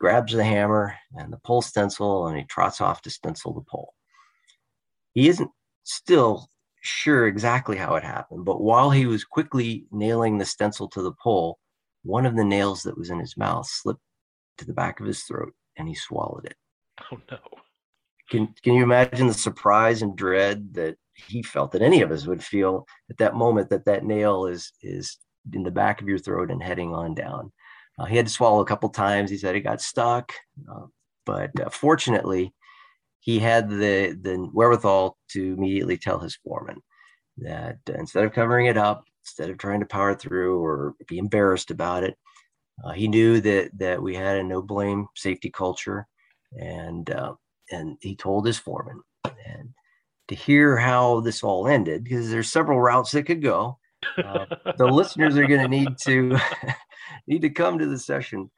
Grabs 0.01 0.33
the 0.33 0.45
hammer 0.45 0.95
and 1.15 1.33
the 1.33 1.39
pole 1.39 1.63
stencil, 1.63 2.27
and 2.27 2.37
he 2.37 2.45
trots 2.45 2.81
off 2.81 3.01
to 3.03 3.11
stencil 3.11 3.55
the 3.55 3.63
pole. 3.63 3.95
He 5.15 5.29
isn't 5.29 5.51
still 5.85 6.51
sure 6.87 7.27
exactly 7.27 7.77
how 7.77 7.95
it 7.97 8.05
happened, 8.05 8.45
but 8.45 8.61
while 8.61 8.91
he 8.91 9.07
was 9.07 9.25
quickly 9.25 9.87
nailing 9.91 10.39
the 10.39 10.45
stencil 10.45 10.89
to 10.89 11.03
the 11.03 11.13
pole, 11.23 11.59
one 12.03 12.27
of 12.27 12.37
the 12.37 12.45
nails 12.45 12.83
that 12.83 12.97
was 12.97 13.11
in 13.11 13.19
his 13.19 13.37
mouth 13.37 13.67
slipped 13.67 14.01
to 14.59 14.65
the 14.65 14.73
back 14.73 15.01
of 15.01 15.07
his 15.07 15.23
throat 15.23 15.53
and 15.77 15.89
he 15.89 15.95
swallowed 15.95 16.47
it. 16.47 16.57
Oh 17.13 17.19
no. 17.31 17.39
Can 18.31 18.55
can 18.63 18.75
you 18.75 18.83
imagine 18.83 19.27
the 19.27 19.35
surprise 19.35 20.03
and 20.03 20.17
dread 20.17 20.75
that 20.75 20.97
he 21.15 21.43
felt 21.43 21.73
that 21.73 21.83
any 21.83 22.03
of 22.03 22.11
us 22.11 22.27
would 22.27 22.43
feel 22.43 22.87
at 23.11 23.19
that 23.19 23.35
moment 23.35 23.71
that 23.71 23.85
that 23.85 24.05
nail 24.05 24.47
is 24.47 24.73
is 24.83 25.19
in 25.53 25.63
the 25.63 25.71
back 25.71 26.01
of 26.01 26.09
your 26.09 26.19
throat 26.19 26.51
and 26.51 26.63
heading 26.63 26.95
on 26.95 27.15
down. 27.15 27.53
Uh, 27.99 28.05
he 28.05 28.17
had 28.17 28.27
to 28.27 28.33
swallow 28.33 28.61
a 28.61 28.67
couple 28.67 28.89
times. 28.89 29.31
He 29.31 29.39
said 29.39 29.55
he 29.55 29.61
got 29.61 29.81
stuck, 29.81 30.33
uh, 30.71 30.87
but 31.25 31.59
uh, 31.61 31.71
fortunately, 31.71 32.53
he 33.27 33.41
had 33.41 33.69
the 33.69 34.17
the 34.23 34.49
wherewithal 34.55 35.19
to 35.31 35.55
immediately 35.55 35.99
tell 35.99 36.21
his 36.21 36.37
foreman 36.37 36.81
that 37.39 37.79
instead 37.89 38.25
of 38.25 38.33
covering 38.33 38.67
it 38.67 38.79
up, 38.79 39.05
instead 39.25 39.51
of 39.51 39.59
trying 39.59 39.81
to 39.81 39.87
power 39.87 40.15
through 40.15 40.65
or 40.65 40.95
be 41.09 41.19
embarrassed 41.19 41.73
about 41.73 42.05
it, 42.05 42.17
uh, 42.85 42.93
he 42.93 43.09
knew 43.09 43.41
that 43.41 43.77
that 43.77 44.01
we 44.01 44.15
had 44.15 44.39
a 44.39 44.45
no 44.45 44.63
blame 44.63 45.09
safety 45.17 45.51
culture, 45.51 46.07
and 46.59 47.11
uh, 47.11 47.35
and 47.73 47.99
he 48.01 48.15
told 48.15 48.47
his 48.47 48.59
foreman. 48.59 49.03
And 49.25 49.71
to 50.29 50.37
hear 50.37 50.77
how 50.77 51.21
this 51.21 51.43
all 51.43 51.67
ended, 51.67 52.05
because 52.05 52.31
there's 52.31 52.51
several 52.51 52.81
routes 52.81 53.11
that 53.11 53.25
could 53.25 53.43
go, 53.43 53.77
uh, 54.25 54.47
the 54.79 54.87
listeners 54.87 55.37
are 55.37 55.49
going 55.49 55.63
to 55.63 55.69
need 55.69 55.99
to 56.05 56.39
need 57.27 57.43
to 57.43 57.51
come 57.51 57.77
to 57.81 57.87
the 57.87 57.99
session 57.99 58.51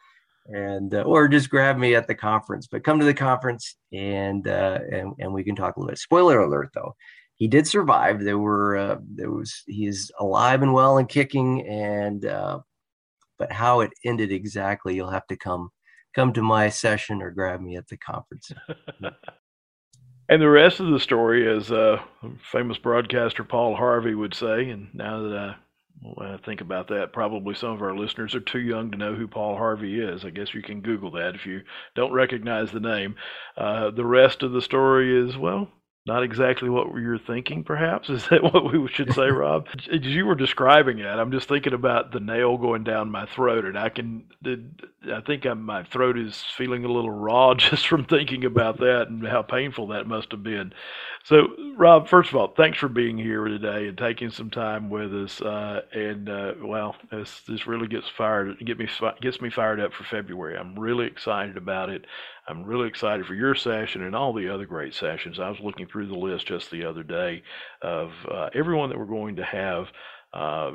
and 0.48 0.94
uh, 0.94 1.02
or 1.02 1.28
just 1.28 1.50
grab 1.50 1.76
me 1.76 1.94
at 1.94 2.06
the 2.06 2.14
conference 2.14 2.66
but 2.66 2.84
come 2.84 2.98
to 2.98 3.04
the 3.04 3.14
conference 3.14 3.76
and 3.92 4.48
uh, 4.48 4.78
and, 4.90 5.12
and 5.18 5.32
we 5.32 5.44
can 5.44 5.54
talk 5.54 5.76
a 5.76 5.80
little 5.80 5.90
bit 5.90 5.98
spoiler 5.98 6.40
alert 6.40 6.70
though 6.74 6.94
he 7.34 7.46
did 7.46 7.66
survive 7.66 8.22
there 8.22 8.38
were 8.38 8.76
uh, 8.76 8.96
there 9.14 9.30
was 9.30 9.62
he 9.66 9.86
is 9.86 10.10
alive 10.18 10.62
and 10.62 10.72
well 10.72 10.98
and 10.98 11.08
kicking 11.08 11.66
and 11.68 12.24
uh, 12.24 12.58
but 13.38 13.52
how 13.52 13.80
it 13.80 13.92
ended 14.04 14.32
exactly, 14.32 14.94
you'll 14.94 15.10
have 15.10 15.26
to 15.28 15.36
come 15.36 15.70
come 16.14 16.32
to 16.32 16.42
my 16.42 16.68
session 16.68 17.22
or 17.22 17.30
grab 17.30 17.60
me 17.60 17.76
at 17.76 17.86
the 17.88 17.96
conference. 17.96 18.50
and 20.28 20.42
the 20.42 20.48
rest 20.48 20.80
of 20.80 20.90
the 20.90 20.98
story, 20.98 21.48
as 21.48 21.70
uh, 21.70 22.00
famous 22.50 22.78
broadcaster 22.78 23.44
Paul 23.44 23.76
Harvey 23.76 24.14
would 24.14 24.34
say, 24.34 24.70
and 24.70 24.88
now 24.92 25.22
that 25.22 25.38
I 25.38 25.54
when 26.00 26.28
I 26.28 26.36
think 26.36 26.60
about 26.60 26.88
that, 26.88 27.12
probably 27.12 27.54
some 27.54 27.70
of 27.70 27.82
our 27.82 27.96
listeners 27.96 28.34
are 28.34 28.40
too 28.40 28.60
young 28.60 28.90
to 28.90 28.98
know 28.98 29.14
who 29.14 29.26
Paul 29.26 29.56
Harvey 29.56 30.00
is. 30.00 30.24
I 30.24 30.30
guess 30.30 30.54
you 30.54 30.62
can 30.62 30.80
Google 30.80 31.10
that 31.12 31.34
if 31.34 31.46
you 31.46 31.62
don't 31.94 32.12
recognize 32.12 32.70
the 32.70 32.80
name. 32.80 33.16
Uh, 33.56 33.90
the 33.90 34.06
rest 34.06 34.42
of 34.42 34.52
the 34.52 34.62
story 34.62 35.26
is, 35.28 35.36
well, 35.36 35.68
not 36.08 36.22
exactly 36.22 36.70
what 36.70 36.86
you're 36.96 37.18
thinking, 37.18 37.62
perhaps. 37.62 38.08
Is 38.10 38.26
that 38.28 38.42
what 38.42 38.72
we 38.72 38.88
should 38.88 39.12
say, 39.12 39.26
Rob? 39.30 39.68
As 39.92 40.00
you 40.02 40.24
were 40.24 40.34
describing 40.34 40.98
it, 40.98 41.06
I'm 41.06 41.30
just 41.30 41.48
thinking 41.48 41.74
about 41.74 42.12
the 42.12 42.20
nail 42.20 42.56
going 42.56 42.82
down 42.82 43.10
my 43.10 43.26
throat, 43.26 43.66
and 43.66 43.78
I 43.78 43.90
can, 43.90 44.24
I 44.44 45.20
think 45.20 45.44
I'm, 45.44 45.62
my 45.62 45.84
throat 45.84 46.18
is 46.18 46.42
feeling 46.56 46.84
a 46.84 46.90
little 46.90 47.10
raw 47.10 47.54
just 47.56 47.86
from 47.86 48.04
thinking 48.04 48.44
about 48.44 48.78
that 48.78 49.08
and 49.08 49.26
how 49.26 49.42
painful 49.42 49.88
that 49.88 50.06
must 50.08 50.32
have 50.32 50.42
been. 50.42 50.72
So, 51.28 51.48
Rob, 51.76 52.08
first 52.08 52.30
of 52.30 52.36
all, 52.36 52.54
thanks 52.56 52.78
for 52.78 52.88
being 52.88 53.18
here 53.18 53.44
today 53.44 53.86
and 53.88 53.98
taking 53.98 54.30
some 54.30 54.48
time 54.48 54.88
with 54.88 55.12
us. 55.12 55.42
Uh, 55.42 55.82
and 55.92 56.26
uh, 56.26 56.54
well, 56.62 56.96
this 57.10 57.42
this 57.46 57.66
really 57.66 57.86
gets 57.86 58.08
fired, 58.08 58.58
get 58.64 58.78
me 58.78 58.88
gets 59.20 59.38
me 59.42 59.50
fired 59.50 59.78
up 59.78 59.92
for 59.92 60.04
February. 60.04 60.56
I'm 60.56 60.78
really 60.78 61.04
excited 61.04 61.58
about 61.58 61.90
it. 61.90 62.06
I'm 62.48 62.64
really 62.64 62.88
excited 62.88 63.26
for 63.26 63.34
your 63.34 63.54
session 63.54 64.04
and 64.04 64.16
all 64.16 64.32
the 64.32 64.48
other 64.48 64.64
great 64.64 64.94
sessions. 64.94 65.38
I 65.38 65.50
was 65.50 65.60
looking 65.60 65.86
through 65.86 66.06
the 66.06 66.14
list 66.14 66.46
just 66.46 66.70
the 66.70 66.86
other 66.86 67.02
day 67.02 67.42
of 67.82 68.10
uh, 68.32 68.48
everyone 68.54 68.88
that 68.88 68.98
we're 68.98 69.04
going 69.04 69.36
to 69.36 69.44
have 69.44 69.88
uh, 70.32 70.70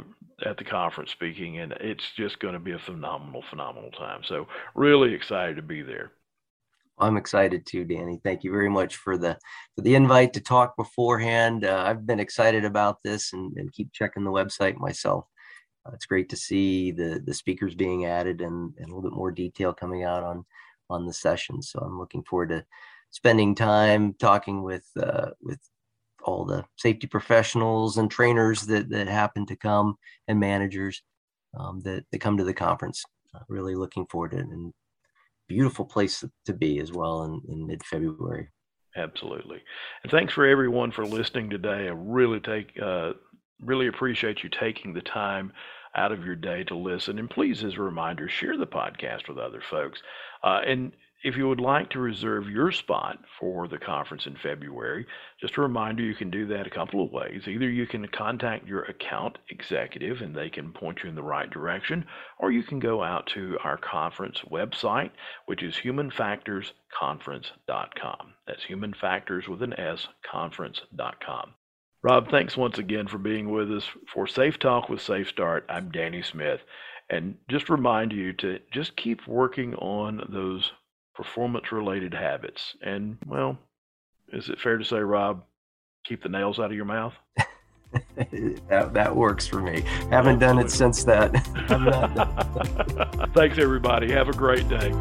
at 0.46 0.58
the 0.58 0.66
conference 0.66 1.10
speaking, 1.10 1.58
and 1.58 1.72
it's 1.80 2.12
just 2.16 2.40
going 2.40 2.54
to 2.54 2.60
be 2.60 2.74
a 2.74 2.80
phenomenal, 2.80 3.42
phenomenal 3.50 3.90
time. 3.90 4.22
So, 4.24 4.48
really 4.76 5.16
excited 5.16 5.56
to 5.56 5.64
be 5.64 5.82
there. 5.82 6.12
I'm 7.00 7.18
excited 7.18 7.66
too, 7.66 7.84
Danny. 7.86 8.20
Thank 8.24 8.44
you 8.44 8.52
very 8.52 8.70
much 8.70 8.98
for 8.98 9.18
the 9.18 9.38
for 9.76 9.82
the 9.82 9.96
invite 9.96 10.34
to 10.34 10.42
talk 10.42 10.76
beforehand. 10.78 11.66
Uh, 11.66 11.84
I've 11.86 12.06
been 12.06 12.20
excited 12.20 12.66
about 12.66 13.02
this 13.04 13.34
and, 13.34 13.56
and 13.58 13.74
keep 13.74 13.92
checking 13.94 14.24
the 14.24 14.32
website 14.32 14.78
myself. 14.78 15.26
Uh, 15.86 15.92
it's 15.94 16.06
great 16.06 16.30
to 16.30 16.38
see 16.38 16.92
the 16.92 17.22
the 17.26 17.34
speakers 17.34 17.76
being 17.76 18.06
added 18.06 18.42
and, 18.42 18.74
and 18.78 18.86
a 18.86 18.96
little 18.96 19.10
bit 19.10 19.18
more 19.18 19.32
detail 19.32 19.74
coming 19.74 20.04
out 20.04 20.24
on 20.24 20.46
on 20.90 21.06
the 21.06 21.14
session. 21.14 21.62
So 21.62 21.80
I'm 21.80 21.98
looking 21.98 22.24
forward 22.24 22.50
to 22.50 22.66
spending 23.10 23.56
time 23.56 24.14
talking 24.20 24.62
with 24.64 24.86
uh, 25.02 25.32
with 25.42 25.60
all 26.24 26.46
the 26.46 26.64
safety 26.78 27.08
professionals 27.08 27.98
and 27.98 28.10
trainers 28.10 28.62
that 28.68 28.90
that 28.90 29.08
happen 29.08 29.46
to 29.48 29.56
come 29.56 29.96
and 30.28 30.40
managers 30.40 31.02
um, 31.58 31.82
that 31.82 32.06
that 32.12 32.20
come 32.20 32.38
to 32.38 32.44
the 32.44 32.54
conference. 32.54 33.04
Uh, 33.36 33.40
really 33.50 33.74
looking 33.74 34.06
forward 34.06 34.30
to 34.30 34.38
it 34.38 34.46
and 34.46 34.72
beautiful 35.48 35.86
place 35.86 36.24
to 36.46 36.54
be 36.54 36.80
as 36.80 36.92
well 36.92 37.24
in, 37.24 37.42
in 37.50 37.68
mid 37.68 37.84
February. 37.84 38.50
Absolutely, 38.96 39.62
and 40.04 40.12
thanks 40.12 40.34
for 40.34 40.46
everyone 40.46 40.92
for 40.92 41.06
listening 41.06 41.50
today. 41.50 41.88
I 41.88 41.94
really 41.96 42.40
take 42.40 42.80
uh, 42.82 43.14
really 43.60 43.88
appreciate 43.88 44.44
you 44.44 44.50
taking 44.50 44.94
the 44.94 45.02
time 45.02 45.52
out 45.96 46.12
of 46.12 46.26
your 46.26 46.36
day 46.36 46.64
to 46.66 46.76
listen. 46.76 47.20
And 47.20 47.30
please, 47.30 47.64
as 47.64 47.76
a 47.76 47.82
reminder, 47.82 48.28
share 48.28 48.58
the 48.58 48.68
podcast 48.68 49.28
with 49.28 49.38
other 49.38 49.62
folks. 49.70 50.02
Uh, 50.44 50.62
and 50.66 50.92
if 51.24 51.38
you 51.38 51.48
would 51.48 51.62
like 51.62 51.90
to 51.90 52.00
reserve 52.00 52.50
your 52.50 52.72
spot 52.72 53.18
for 53.40 53.70
the 53.70 53.78
conference 53.78 54.26
in 54.26 54.36
February, 54.36 55.06
just 55.40 55.56
a 55.58 55.62
reminder 55.62 56.04
you 56.04 56.14
can 56.14 56.30
do 56.30 56.46
that 56.48 56.68
a 56.68 56.70
couple 56.70 57.02
of 57.04 57.14
ways. 57.14 57.48
Either 57.48 57.70
you 57.70 57.88
can 57.88 58.06
contact 58.10 58.68
your 58.68 58.84
account 58.84 59.38
executive 59.50 60.20
and 60.22 60.36
they 60.36 60.50
can 60.50 60.74
point 60.74 61.02
you 61.02 61.08
in 61.10 61.16
the 61.16 61.24
right 61.24 61.50
direction, 61.50 62.06
or 62.40 62.52
you 62.52 62.62
can 62.62 62.80
go 62.80 63.02
out 63.02 63.26
to 63.28 63.58
our 63.64 63.78
conference 63.78 64.42
website, 64.52 65.12
which 65.46 65.64
is 65.64 65.76
humanfactorsconference.com. 65.76 68.34
That's 68.46 68.66
humanfactors 68.66 69.48
with 69.48 69.64
an 69.64 69.80
S, 69.80 70.10
conference.com. 70.30 71.54
Rob, 72.04 72.30
thanks 72.30 72.58
once 72.58 72.80
again 72.80 73.08
for 73.08 73.18
being 73.18 73.50
with 73.50 73.72
us 73.72 73.88
for 74.14 74.28
Safe 74.28 74.60
Talk 74.60 74.90
with 74.90 75.00
Safe 75.00 75.30
Start. 75.30 75.66
I'm 75.70 75.90
Danny 75.90 76.22
Smith. 76.22 76.60
And 77.10 77.36
just 77.50 77.70
remind 77.70 78.12
you 78.12 78.34
to 78.34 78.60
just 78.74 78.98
keep 78.98 79.26
working 79.26 79.74
on 79.76 80.28
those 80.30 80.74
performance 81.16 81.72
related 81.72 82.14
habits. 82.14 82.76
And, 82.82 83.18
well, 83.26 83.58
is 84.32 84.50
it 84.50 84.60
fair 84.60 84.78
to 84.78 84.86
say, 84.86 84.98
Rob, 84.98 85.44
keep 86.04 86.24
the 86.24 86.30
nails 86.30 86.60
out 86.60 86.66
of 86.66 86.74
your 86.74 86.86
mouth? 86.86 87.14
that, 88.70 88.94
that 88.94 89.16
works 89.16 89.48
for 89.48 89.62
me. 89.62 89.82
Haven't 90.10 90.42
Absolutely. 90.42 90.46
done 90.46 90.60
it 90.60 90.72
since 90.72 91.04
that. 91.04 91.32
Thanks, 93.34 93.58
everybody. 93.58 94.12
Have 94.12 94.30
a 94.30 94.34
great 94.34 94.68
day. 94.68 94.92